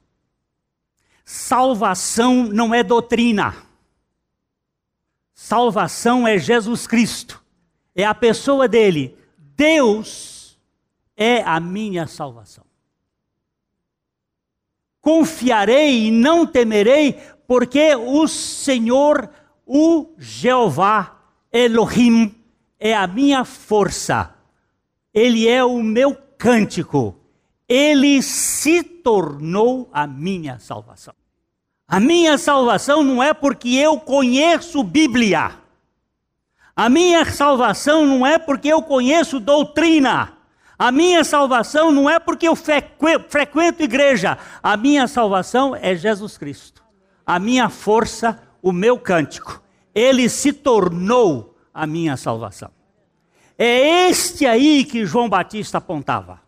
Salvação 1.25 2.45
não 2.45 2.73
é 2.73 2.85
doutrina. 2.85 3.53
Salvação 5.35 6.25
é 6.25 6.39
Jesus 6.39 6.87
Cristo. 6.87 7.43
É 7.97 8.05
a 8.05 8.15
pessoa 8.15 8.69
dele. 8.69 9.19
Deus 9.57 10.57
é 11.17 11.43
a 11.43 11.59
minha 11.59 12.07
salvação. 12.07 12.72
Confiarei 15.03 16.07
e 16.07 16.11
não 16.11 16.47
temerei, 16.47 17.19
porque 17.47 17.95
o 17.97 18.27
Senhor, 18.29 19.29
o 19.67 20.07
Jeová, 20.17 21.17
Elohim, 21.53 22.35
é 22.79 22.95
a 22.95 23.07
minha 23.07 23.45
força. 23.45 24.33
Ele 25.13 25.47
é 25.47 25.63
o 25.63 25.83
meu 25.83 26.17
cântico. 26.39 27.17
Ele 27.69 28.23
se 28.23 28.83
tornou 28.83 29.91
a 29.93 30.07
minha 30.07 30.59
salvação. 30.59 31.15
A 31.87 32.01
minha 32.01 32.39
salvação 32.39 33.03
não 33.03 33.23
é 33.23 33.35
porque 33.35 33.69
eu 33.71 33.99
conheço 33.99 34.83
Bíblia. 34.83 35.53
A 36.75 36.89
minha 36.89 37.25
salvação 37.25 38.07
não 38.07 38.27
é 38.27 38.39
porque 38.39 38.69
eu 38.69 38.81
conheço 38.83 39.39
doutrina. 39.39 40.39
A 40.83 40.91
minha 40.91 41.23
salvação 41.23 41.93
não 41.93 42.11
é 42.11 42.19
porque 42.19 42.49
eu 42.49 42.57
frequento 42.57 43.85
igreja. 43.85 44.37
A 44.61 44.77
minha 44.77 45.07
salvação 45.07 45.77
é 45.77 45.95
Jesus 45.95 46.37
Cristo. 46.37 46.83
A 47.25 47.39
minha 47.39 47.69
força, 47.69 48.43
o 48.61 48.73
meu 48.73 48.99
cântico. 48.99 49.63
Ele 49.95 50.29
se 50.29 50.53
tornou 50.53 51.57
a 51.73 51.87
minha 51.87 52.17
salvação. 52.17 52.73
É 53.57 54.09
este 54.09 54.45
aí 54.45 54.85
que 54.85 55.07
João 55.07 55.29
Batista 55.29 55.79
apontava. 55.79 56.41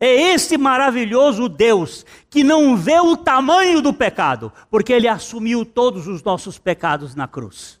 É 0.00 0.10
esse 0.10 0.56
maravilhoso 0.56 1.46
Deus 1.46 2.06
que 2.30 2.42
não 2.42 2.78
vê 2.78 2.98
o 2.98 3.14
tamanho 3.14 3.82
do 3.82 3.92
pecado, 3.92 4.50
porque 4.70 4.94
ele 4.94 5.06
assumiu 5.06 5.66
todos 5.66 6.06
os 6.06 6.22
nossos 6.22 6.58
pecados 6.58 7.14
na 7.14 7.28
cruz, 7.28 7.78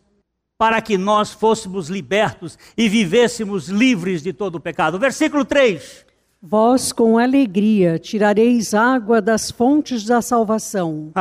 para 0.60 0.82
que 0.82 0.98
nós 0.98 1.32
fôssemos 1.32 1.88
libertos 1.88 2.58
e 2.76 2.86
vivêssemos 2.86 3.70
livres 3.70 4.22
de 4.22 4.30
todo 4.30 4.56
o 4.56 4.60
pecado. 4.60 4.98
Versículo 4.98 5.42
3. 5.42 6.04
Vós 6.42 6.92
com 6.92 7.16
alegria 7.16 7.98
tirareis 7.98 8.74
água 8.74 9.22
das 9.22 9.50
fontes 9.50 10.04
da 10.04 10.20
salvação. 10.20 11.12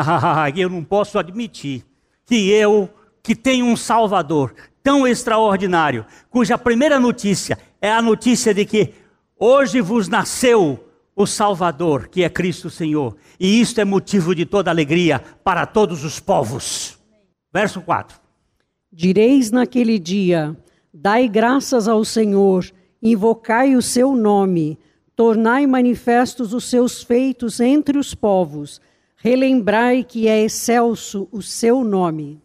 eu 0.57 0.69
não 0.69 0.83
posso 0.83 1.17
admitir 1.17 1.85
que 2.25 2.49
eu, 2.49 2.89
que 3.23 3.33
tenho 3.33 3.65
um 3.65 3.77
Salvador 3.77 4.53
tão 4.83 5.07
extraordinário, 5.07 6.05
cuja 6.29 6.57
primeira 6.57 6.99
notícia 6.99 7.57
é 7.79 7.89
a 7.89 8.01
notícia 8.01 8.53
de 8.53 8.65
que 8.65 8.93
hoje 9.39 9.79
vos 9.79 10.09
nasceu 10.09 10.85
o 11.15 11.25
Salvador, 11.25 12.09
que 12.09 12.25
é 12.25 12.29
Cristo 12.29 12.69
Senhor. 12.69 13.15
E 13.39 13.61
isto 13.61 13.79
é 13.79 13.85
motivo 13.85 14.35
de 14.35 14.45
toda 14.45 14.69
alegria 14.69 15.23
para 15.45 15.65
todos 15.65 16.03
os 16.03 16.19
povos. 16.19 16.99
Verso 17.53 17.79
4. 17.79 18.18
Direis 18.91 19.51
naquele 19.51 19.99
dia: 19.99 20.57
Dai 20.93 21.27
graças 21.27 21.87
ao 21.87 22.03
Senhor, 22.05 22.65
invocai 23.01 23.75
o 23.75 23.81
seu 23.81 24.15
nome, 24.15 24.77
tornai 25.15 25.65
manifestos 25.67 26.53
os 26.53 26.65
seus 26.65 27.03
feitos 27.03 27.59
entre 27.59 27.97
os 27.97 28.13
povos, 28.15 28.81
relembrai 29.15 30.03
que 30.03 30.27
é 30.27 30.43
excelso 30.43 31.27
o 31.31 31.41
seu 31.41 31.83
nome. 31.83 32.41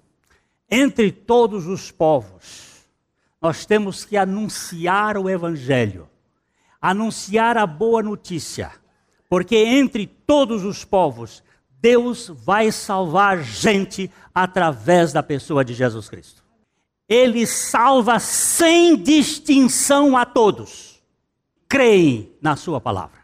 Entre 0.70 1.12
todos 1.12 1.66
os 1.66 1.90
povos, 1.90 2.86
nós 3.40 3.64
temos 3.66 4.04
que 4.04 4.16
anunciar 4.16 5.16
o 5.16 5.28
Evangelho 5.28 6.08
anunciar 6.84 7.56
a 7.56 7.66
boa 7.66 8.02
notícia, 8.02 8.70
porque 9.26 9.56
entre 9.56 10.06
todos 10.06 10.64
os 10.64 10.84
povos, 10.84 11.42
Deus 11.84 12.32
vai 12.34 12.72
salvar 12.72 13.42
gente 13.42 14.10
através 14.34 15.12
da 15.12 15.22
pessoa 15.22 15.62
de 15.62 15.74
Jesus 15.74 16.08
Cristo. 16.08 16.42
Ele 17.06 17.46
salva 17.46 18.18
sem 18.18 18.96
distinção 18.96 20.16
a 20.16 20.24
todos. 20.24 21.02
Creem 21.68 22.32
na 22.40 22.56
sua 22.56 22.80
palavra. 22.80 23.18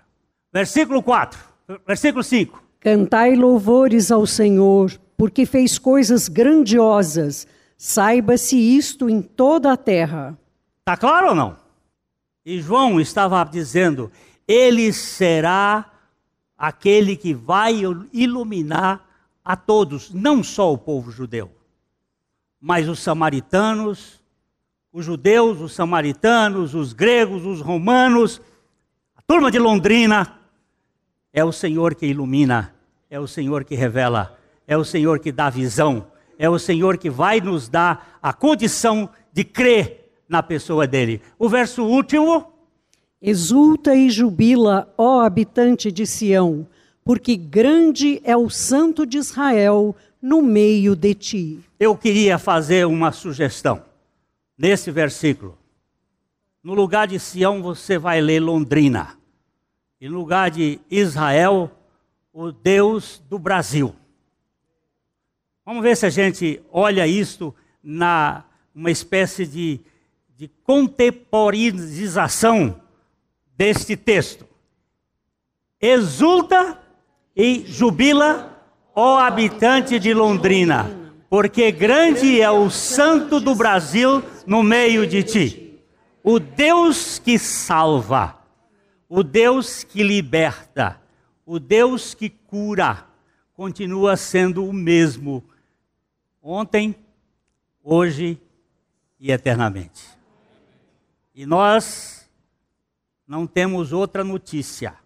Versículo 0.53 1.03
4, 1.03 1.41
versículo 1.87 2.23
5. 2.23 2.63
Cantai 2.81 3.35
louvores 3.35 4.13
ao 4.13 4.27
Senhor, 4.27 4.93
porque 5.17 5.47
fez 5.47 5.79
coisas 5.79 6.29
grandiosas. 6.29 7.47
Saiba-se 7.79 8.59
isto 8.59 9.09
em 9.09 9.23
toda 9.23 9.73
a 9.73 9.77
terra. 9.79 10.39
Está 10.81 10.99
claro 10.99 11.29
ou 11.29 11.35
não? 11.35 11.57
E 12.45 12.61
João 12.61 13.01
estava 13.01 13.43
dizendo: 13.43 14.13
Ele 14.47 14.93
será 14.93 15.91
aquele 16.61 17.17
que 17.17 17.33
vai 17.33 17.81
iluminar 18.13 19.09
a 19.43 19.57
todos, 19.57 20.13
não 20.13 20.45
só 20.45 20.71
o 20.71 20.77
povo 20.77 21.11
judeu, 21.11 21.51
mas 22.61 22.87
os 22.87 22.99
samaritanos, 22.99 24.21
os 24.93 25.07
judeus, 25.07 25.59
os 25.59 25.73
samaritanos, 25.73 26.75
os 26.75 26.93
gregos, 26.93 27.47
os 27.47 27.63
romanos, 27.63 28.43
a 29.17 29.23
turma 29.23 29.51
de 29.51 29.59
Londrina. 29.59 30.37
É 31.33 31.43
o 31.43 31.51
Senhor 31.51 31.95
que 31.95 32.05
ilumina, 32.05 32.75
é 33.09 33.19
o 33.19 33.27
Senhor 33.27 33.65
que 33.65 33.75
revela, 33.75 34.39
é 34.67 34.77
o 34.77 34.85
Senhor 34.85 35.19
que 35.19 35.33
dá 35.33 35.49
visão, 35.49 36.09
é 36.39 36.51
o 36.51 36.59
Senhor 36.59 36.99
que 36.99 37.09
vai 37.09 37.41
nos 37.41 37.71
dar 37.71 38.19
a 38.21 38.35
condição 38.35 39.09
de 39.33 39.45
crer 39.45 40.13
na 40.29 40.43
pessoa 40.43 40.87
dele. 40.87 41.23
O 41.39 41.49
verso 41.49 41.83
último. 41.85 42.50
Exulta 43.23 43.95
e 43.95 44.09
jubila, 44.09 44.93
ó 44.97 45.21
habitante 45.21 45.93
de 45.93 46.07
Sião, 46.07 46.67
porque 47.05 47.37
grande 47.37 48.21
é 48.25 48.35
o 48.37 48.49
santo 48.49 49.05
de 49.05 49.19
Israel 49.19 49.95
no 50.23 50.41
meio 50.41 50.97
de 50.97 51.15
ti. 51.15 51.61
Eu 51.79 51.95
queria 51.97 52.39
fazer 52.39 52.87
uma 52.87 53.13
sugestão 53.13 53.83
nesse 54.57 54.91
versículo. 54.91 55.59
No 56.63 56.73
lugar 56.75 57.09
de 57.09 57.19
Sião, 57.19 57.63
você 57.63 57.99
vai 57.99 58.21
ler 58.21 58.41
Londrina. 58.41 59.19
E 60.01 60.09
no 60.09 60.19
lugar 60.19 60.51
de 60.51 60.81
Israel, 60.91 61.71
o 62.33 62.51
Deus 62.51 63.23
do 63.29 63.39
Brasil. 63.39 63.95
Vamos 65.65 65.83
ver 65.83 65.97
se 65.97 66.07
a 66.07 66.11
gente 66.11 66.61
olha 66.73 67.07
isto 67.07 67.55
na 67.83 68.45
uma 68.75 68.91
espécie 68.91 69.47
de, 69.47 69.81
de 70.37 70.49
contemporização 70.65 72.81
deste 73.61 73.95
texto. 73.95 74.49
Exulta 75.79 76.81
e 77.37 77.63
jubila, 77.67 78.59
ó 78.95 79.19
habitante 79.19 79.99
de 79.99 80.15
Londrina, 80.15 80.91
porque 81.29 81.71
grande 81.71 82.41
é 82.41 82.51
o 82.51 82.71
santo 82.71 83.39
do 83.39 83.55
Brasil 83.55 84.25
no 84.47 84.63
meio 84.63 85.07
de 85.07 85.23
ti. 85.23 85.79
O 86.25 86.39
Deus 86.39 87.19
que 87.19 87.39
salva, 87.39 88.39
o 89.07 89.23
Deus 89.23 89.85
que 89.85 90.03
liberta, 90.03 90.99
o 91.45 91.59
Deus 91.59 92.15
que 92.15 92.31
cura, 92.31 93.07
continua 93.53 94.17
sendo 94.17 94.65
o 94.65 94.73
mesmo 94.73 95.45
ontem, 96.43 96.97
hoje 97.85 98.41
e 99.19 99.31
eternamente. 99.31 100.03
E 101.35 101.45
nós 101.45 102.20
não 103.31 103.47
temos 103.47 103.93
outra 103.93 104.25
notícia 104.25 104.99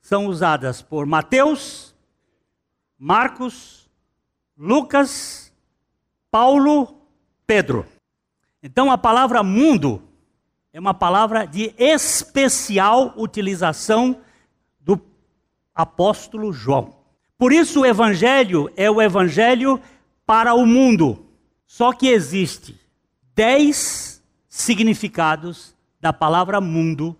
são 0.00 0.24
usadas 0.26 0.80
por 0.80 1.04
Mateus, 1.04 1.94
Marcos, 2.98 3.84
Lucas 4.56 5.52
Paulo, 6.30 7.02
Pedro. 7.46 7.84
Então 8.62 8.90
a 8.90 8.96
palavra 8.96 9.42
mundo 9.42 10.02
é 10.74 10.80
uma 10.80 10.92
palavra 10.92 11.46
de 11.46 11.72
especial 11.78 13.14
utilização 13.16 14.20
do 14.80 15.00
apóstolo 15.72 16.52
João. 16.52 16.96
Por 17.38 17.52
isso 17.52 17.82
o 17.82 17.86
evangelho 17.86 18.68
é 18.76 18.90
o 18.90 19.00
evangelho 19.00 19.80
para 20.26 20.52
o 20.52 20.66
mundo. 20.66 21.26
Só 21.64 21.92
que 21.92 22.08
existe 22.08 22.76
dez 23.36 24.20
significados 24.48 25.76
da 26.00 26.12
palavra 26.12 26.60
mundo 26.60 27.16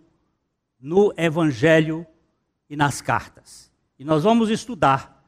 no 0.80 1.14
evangelho 1.16 2.04
e 2.68 2.74
nas 2.74 3.00
cartas. 3.00 3.70
E 3.96 4.04
nós 4.04 4.24
vamos 4.24 4.50
estudar 4.50 5.24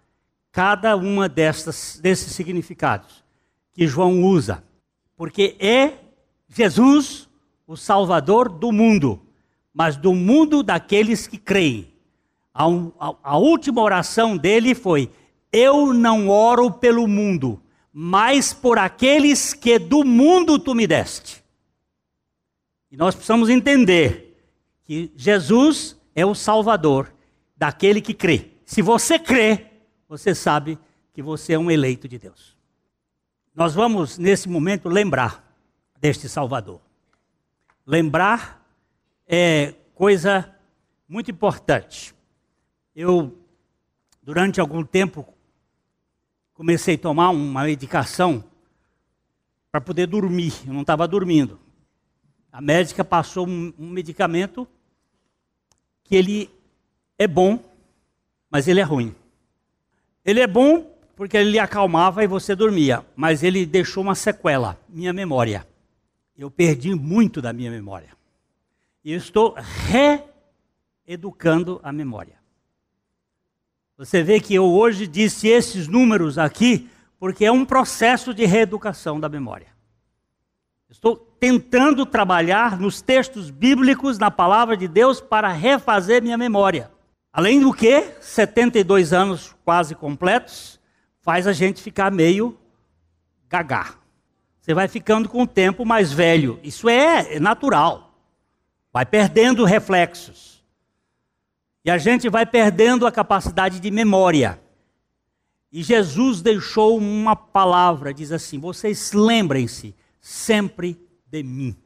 cada 0.51 0.97
uma 0.97 1.29
desses 1.29 2.33
significados 2.33 3.25
que 3.73 3.87
João 3.87 4.25
usa, 4.25 4.65
porque 5.17 5.57
é 5.61 5.93
Jesus 6.49 7.26
o 7.67 7.77
Salvador 7.77 8.49
do 8.49 8.71
mundo, 8.71 9.21
mas 9.73 9.97
do 9.97 10.15
mundo 10.15 10.63
daqueles 10.63 11.27
que 11.27 11.37
creem. 11.37 11.93
A, 12.55 12.65
a, 12.65 13.15
a 13.23 13.37
última 13.37 13.83
oração 13.83 14.37
dele 14.37 14.75
foi: 14.75 15.11
Eu 15.53 15.93
não 15.93 16.29
oro 16.29 16.71
pelo 16.71 17.07
mundo, 17.07 17.61
mas 17.93 18.53
por 18.53 18.79
aqueles 18.79 19.53
que 19.53 19.79
do 19.79 20.05
mundo 20.05 20.59
tu 20.59 20.75
me 20.75 20.87
deste. 20.87 21.45
E 22.91 22.97
nós 22.97 23.15
precisamos 23.15 23.49
entender 23.49 24.39
que 24.85 25.11
Jesus 25.17 25.97
é 26.15 26.25
o 26.25 26.35
Salvador 26.35 27.13
daquele 27.57 28.01
que 28.01 28.15
crê. 28.15 28.51
Se 28.65 28.81
você 28.81 29.19
crê, 29.19 29.67
você 30.09 30.35
sabe 30.35 30.79
que 31.13 31.21
você 31.21 31.55
é 31.55 31.59
um 31.59 31.71
eleito 31.71 32.07
de 32.07 32.19
Deus. 32.19 32.57
Nós 33.55 33.75
vamos, 33.75 34.19
nesse 34.19 34.49
momento, 34.49 34.89
lembrar 34.89 35.43
deste 35.99 36.29
Salvador. 36.29 36.86
Lembrar 37.87 38.67
é 39.29 39.75
coisa 39.95 40.53
muito 41.09 41.31
importante. 41.31 42.13
Eu, 42.95 43.39
durante 44.21 44.61
algum 44.61 44.85
tempo, 44.85 45.25
comecei 46.53 46.97
a 46.97 46.99
tomar 46.99 47.31
uma 47.31 47.63
medicação 47.63 48.43
para 49.71 49.81
poder 49.81 50.07
dormir. 50.09 50.53
Eu 50.67 50.73
não 50.73 50.81
estava 50.81 51.07
dormindo. 51.07 51.61
A 52.51 52.61
médica 52.61 53.05
passou 53.05 53.47
um, 53.47 53.73
um 53.79 53.91
medicamento 53.91 54.67
que 56.03 56.17
ele 56.17 56.51
é 57.17 57.29
bom, 57.29 57.63
mas 58.51 58.67
ele 58.67 58.81
é 58.81 58.85
ruim. 58.85 59.15
Ele 60.25 60.41
é 60.41 60.47
bom 60.47 60.93
porque 61.15 61.37
ele 61.37 61.59
acalmava 61.59 62.25
e 62.25 62.27
você 62.27 62.57
dormia, 62.57 63.07
mas 63.15 63.43
ele 63.45 63.65
deixou 63.65 64.03
uma 64.03 64.15
sequela, 64.15 64.77
minha 64.89 65.13
memória. 65.13 65.67
Eu 66.37 66.51
perdi 66.51 66.95
muito 66.95 67.41
da 67.41 67.53
minha 67.53 67.71
memória. 67.71 68.11
E 69.05 69.13
estou 69.13 69.55
reeducando 71.07 71.81
a 71.83 71.93
memória. 71.93 72.37
Você 73.97 74.23
vê 74.23 74.41
que 74.41 74.55
eu 74.55 74.65
hoje 74.65 75.07
disse 75.07 75.49
esses 75.49 75.89
números 75.89 76.37
aqui 76.37 76.91
porque 77.19 77.45
é 77.45 77.53
um 77.53 77.65
processo 77.65 78.35
de 78.35 78.45
reeducação 78.45 79.19
da 79.19 79.29
memória. 79.29 79.69
Estou 80.91 81.17
tentando 81.17 82.05
trabalhar 82.05 82.79
nos 82.79 83.01
textos 83.01 83.51
bíblicos, 83.51 84.19
na 84.19 84.31
palavra 84.31 84.77
de 84.77 84.87
Deus, 84.87 85.21
para 85.21 85.49
refazer 85.49 86.23
minha 86.23 86.37
memória. 86.37 86.91
Além 87.33 87.61
do 87.61 87.73
que, 87.73 88.03
72 88.21 89.13
anos 89.13 89.55
quase 89.65 89.95
completos, 89.95 90.81
faz 91.21 91.47
a 91.47 91.53
gente 91.53 91.83
ficar 91.83 92.11
meio 92.11 92.57
gagá. 93.49 93.95
Você 94.67 94.75
vai 94.75 94.89
ficando 94.89 95.29
com 95.29 95.43
o 95.43 95.47
tempo 95.47 95.85
mais 95.85 96.13
velho. 96.13 96.59
Isso 96.61 96.89
é 96.89 97.39
natural. 97.39 98.13
Vai 98.93 99.07
perdendo 99.07 99.65
reflexos. 99.65 100.61
E 101.85 101.91
a 101.91 101.99
gente 101.99 102.29
vai 102.29 102.45
perdendo 102.45 103.07
a 103.07 103.13
capacidade 103.13 103.79
de 103.79 103.93
memória. 103.93 104.61
E 105.71 105.85
Jesus 105.85 106.43
deixou 106.43 106.99
uma 106.99 107.37
palavra, 107.37 108.13
diz 108.13 108.33
assim: 108.33 108.59
vocês 108.59 109.13
lembrem-se 109.13 109.95
sempre 110.21 111.01
de 111.31 111.45
mim. 111.45 111.77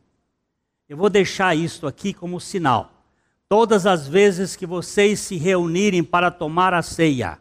Eu 0.88 0.96
vou 0.96 1.10
deixar 1.10 1.54
isto 1.54 1.86
aqui 1.86 2.14
como 2.14 2.40
sinal. 2.40 3.04
Todas 3.46 3.84
as 3.84 4.08
vezes 4.08 4.56
que 4.56 4.64
vocês 4.64 5.20
se 5.20 5.36
reunirem 5.36 6.02
para 6.02 6.30
tomar 6.30 6.72
a 6.72 6.80
ceia, 6.80 7.38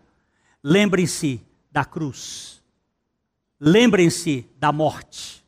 lembrem-se 0.62 1.42
da 1.72 1.86
cruz. 1.86 2.59
Lembrem-se 3.60 4.48
da 4.58 4.72
morte. 4.72 5.44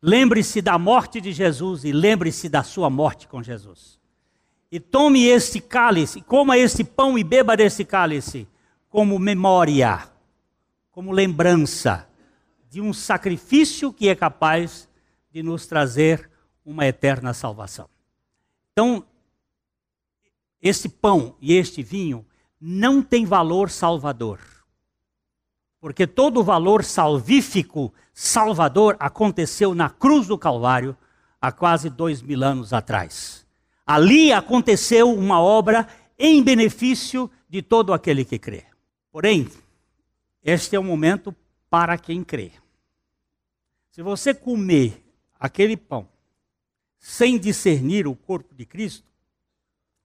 Lembre-se 0.00 0.62
da 0.62 0.78
morte 0.78 1.20
de 1.20 1.32
Jesus 1.32 1.84
e 1.84 1.92
lembre-se 1.92 2.48
da 2.48 2.62
sua 2.62 2.88
morte 2.88 3.28
com 3.28 3.42
Jesus. 3.42 4.00
E 4.70 4.80
tome 4.80 5.26
este 5.26 5.60
cálice, 5.60 6.22
coma 6.22 6.56
este 6.56 6.82
pão 6.82 7.18
e 7.18 7.22
beba 7.22 7.56
desse 7.56 7.84
cálice 7.84 8.48
como 8.88 9.18
memória, 9.18 10.08
como 10.90 11.12
lembrança 11.12 12.08
de 12.70 12.80
um 12.80 12.92
sacrifício 12.92 13.92
que 13.92 14.08
é 14.08 14.14
capaz 14.14 14.88
de 15.30 15.42
nos 15.42 15.66
trazer 15.66 16.30
uma 16.64 16.86
eterna 16.86 17.34
salvação. 17.34 17.88
Então, 18.72 19.04
este 20.60 20.88
pão 20.88 21.36
e 21.40 21.52
este 21.52 21.82
vinho 21.82 22.24
não 22.58 23.02
tem 23.02 23.26
valor 23.26 23.68
salvador 23.68 24.40
Porque 25.82 26.06
todo 26.06 26.38
o 26.38 26.44
valor 26.44 26.84
salvífico, 26.84 27.92
salvador, 28.14 28.96
aconteceu 29.00 29.74
na 29.74 29.90
cruz 29.90 30.28
do 30.28 30.38
Calvário 30.38 30.96
há 31.40 31.50
quase 31.50 31.90
dois 31.90 32.22
mil 32.22 32.44
anos 32.44 32.72
atrás. 32.72 33.44
Ali 33.84 34.32
aconteceu 34.32 35.12
uma 35.12 35.40
obra 35.40 35.88
em 36.16 36.40
benefício 36.40 37.28
de 37.48 37.62
todo 37.62 37.92
aquele 37.92 38.24
que 38.24 38.38
crê. 38.38 38.64
Porém, 39.10 39.50
este 40.44 40.76
é 40.76 40.78
o 40.78 40.84
momento 40.84 41.34
para 41.68 41.98
quem 41.98 42.22
crê. 42.22 42.52
Se 43.90 44.02
você 44.02 44.32
comer 44.32 45.04
aquele 45.36 45.76
pão 45.76 46.08
sem 46.96 47.36
discernir 47.40 48.06
o 48.06 48.14
corpo 48.14 48.54
de 48.54 48.64
Cristo, 48.64 49.08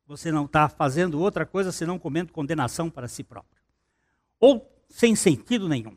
você 0.08 0.32
não 0.32 0.46
está 0.46 0.68
fazendo 0.68 1.20
outra 1.20 1.46
coisa 1.46 1.72
senão 1.72 2.00
comendo 2.00 2.34
condenação 2.34 2.90
para 2.90 3.08
si 3.08 3.24
próprio. 3.24 3.62
Ou 4.40 4.76
sem 4.90 5.16
sentido 5.16 5.68
nenhum. 5.68 5.96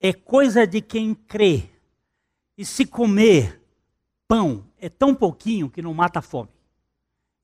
É 0.00 0.12
coisa 0.12 0.66
de 0.66 0.80
quem 0.80 1.14
crê. 1.14 1.68
E 2.56 2.64
se 2.64 2.84
comer 2.84 3.60
pão 4.26 4.64
é 4.78 4.88
tão 4.88 5.14
pouquinho 5.14 5.70
que 5.70 5.82
não 5.82 5.94
mata 5.94 6.18
a 6.18 6.22
fome. 6.22 6.50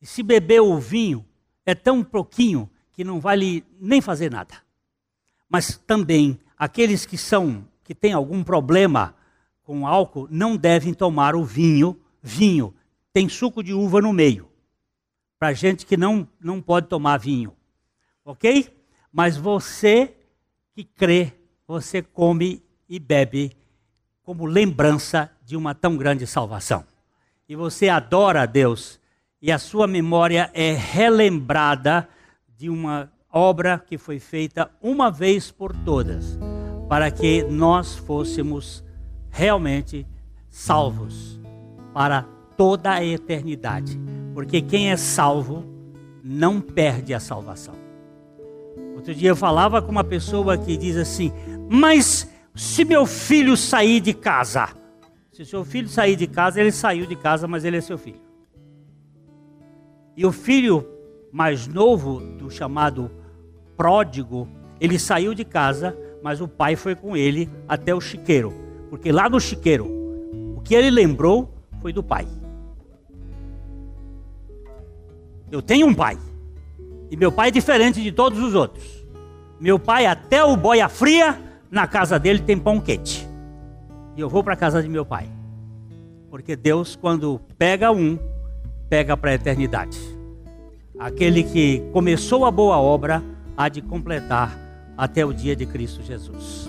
E 0.01 0.07
se 0.07 0.23
beber 0.23 0.61
o 0.61 0.79
vinho 0.79 1.25
é 1.65 1.75
tão 1.75 2.05
pouquinho 2.05 2.69
que 2.93 3.03
não 3.03 3.21
vale 3.21 3.65
nem 3.81 4.01
fazer 4.01 4.31
nada. 4.31 4.55
Mas 5.49 5.77
também 5.79 6.39
aqueles 6.57 7.07
que 7.07 7.19
são 7.19 7.67
que 7.83 7.95
têm 7.95 8.13
algum 8.13 8.43
problema 8.43 9.15
com 9.63 9.87
álcool 9.87 10.29
não 10.31 10.57
devem 10.57 10.95
tomar 10.95 11.35
o 11.35 11.45
vinho, 11.45 11.99
vinho 12.23 12.75
tem 13.13 13.29
suco 13.29 13.63
de 13.63 13.73
uva 13.73 14.01
no 14.01 14.13
meio. 14.13 14.49
Para 15.39 15.53
gente 15.53 15.87
que 15.87 15.97
não 15.97 16.29
não 16.41 16.61
pode 16.61 16.89
tomar 16.89 17.19
vinho. 17.19 17.57
OK? 18.25 18.69
Mas 19.13 19.37
você 19.37 20.15
que 20.75 20.83
crê, 20.83 21.33
você 21.67 22.03
come 22.03 22.63
e 22.89 22.99
bebe 22.99 23.57
como 24.25 24.45
lembrança 24.45 25.31
de 25.45 25.57
uma 25.57 25.75
tão 25.75 25.97
grande 25.97 26.27
salvação. 26.27 26.85
E 27.49 27.55
você 27.55 27.89
adora 27.89 28.43
a 28.43 28.47
Deus 28.47 28.99
e 29.41 29.53
a 29.53 29.59
sua 29.59 29.87
memória 29.87 30.51
é 30.53 30.73
relembrada 30.73 32.09
de 32.57 32.69
uma 32.69 33.13
obra 33.31 33.79
que 33.79 33.99
foi 33.99 34.19
feita 34.19 34.71
uma 34.81 35.11
vez 35.11 35.51
por 35.51 35.75
todas, 35.85 36.39
para 36.89 37.11
que 37.11 37.43
nós 37.45 37.95
fôssemos 37.95 38.83
realmente 39.31 40.07
salvos 40.49 41.39
para 41.93 42.23
toda 42.57 42.93
a 42.93 43.05
eternidade. 43.05 44.01
Porque 44.33 44.63
quem 44.63 44.91
é 44.91 44.97
salvo 44.97 45.65
não 46.23 46.61
perde 46.61 47.13
a 47.13 47.21
salvação. 47.21 47.84
Outro 49.05 49.15
dia 49.17 49.29
eu 49.29 49.37
falava 49.37 49.83
com 49.83 49.93
uma 49.93 50.03
pessoa 50.03 50.57
que 50.57 50.79
diz 50.79 50.97
assim: 50.97 51.31
Mas 51.69 52.27
se 52.55 52.87
meu 52.87 53.05
filho 53.05 53.55
sair 53.55 54.01
de 54.01 54.15
casa, 54.15 54.71
se 55.31 55.45
seu 55.45 55.63
filho 55.63 55.91
sair 55.91 56.17
de 56.17 56.27
casa, 56.27 56.59
ele 56.59 56.73
saiu 56.73 57.05
de 57.05 57.15
casa, 57.15 57.47
mas 57.47 57.67
ele 57.67 57.77
é 57.77 57.83
seu 57.83 57.99
filho. 57.99 58.23
E 60.17 60.25
o 60.25 60.33
filho 60.33 60.89
mais 61.31 61.67
novo, 61.69 62.19
do 62.19 62.51
chamado 62.51 63.11
pródigo, 63.77 64.49
ele 64.81 64.99
saiu 64.99 65.35
de 65.35 65.45
casa, 65.45 65.95
mas 66.23 66.41
o 66.41 66.49
pai 66.49 66.75
foi 66.75 66.95
com 66.95 67.15
ele 67.15 67.51
até 67.69 67.95
o 67.95 68.01
chiqueiro. 68.01 68.55
Porque 68.89 69.13
lá 69.13 69.29
no 69.29 69.39
chiqueiro, 69.39 69.87
o 70.57 70.63
que 70.63 70.75
ele 70.75 70.91
lembrou 70.91 71.53
foi 71.83 71.93
do 71.93 72.03
pai. 72.03 72.27
Eu 75.53 75.61
tenho 75.61 75.87
um 75.89 75.95
pai. 75.95 76.17
E 77.15 77.17
meu 77.17 77.31
pai 77.31 77.47
é 77.47 77.51
diferente 77.53 78.03
de 78.03 78.11
todos 78.11 78.41
os 78.41 78.57
outros. 78.57 79.07
Meu 79.61 79.79
pai, 79.79 80.05
até 80.05 80.43
o 80.43 80.57
boia 80.57 80.89
fria, 80.89 81.41
na 81.71 81.87
casa 81.87 82.19
dele 82.19 82.41
tem 82.41 82.59
pão 82.59 82.81
quente. 82.81 83.25
E 84.17 84.21
eu 84.21 84.29
vou 84.29 84.43
para 84.43 84.55
a 84.55 84.57
casa 84.57 84.83
de 84.83 84.89
meu 84.89 85.07
pai. 85.07 85.29
Porque 86.29 86.57
Deus, 86.57 86.97
quando 86.97 87.41
pega 87.57 87.93
um, 87.93 88.19
pega 88.89 89.17
para 89.17 89.31
a 89.31 89.35
eternidade. 89.35 89.97
Aquele 90.99 91.45
que 91.45 91.89
começou 91.93 92.45
a 92.45 92.51
boa 92.51 92.79
obra 92.79 93.23
há 93.57 93.69
de 93.69 93.81
completar 93.81 94.59
até 94.99 95.25
o 95.25 95.33
dia 95.33 95.55
de 95.55 95.67
Cristo 95.67 96.03
Jesus. 96.03 96.69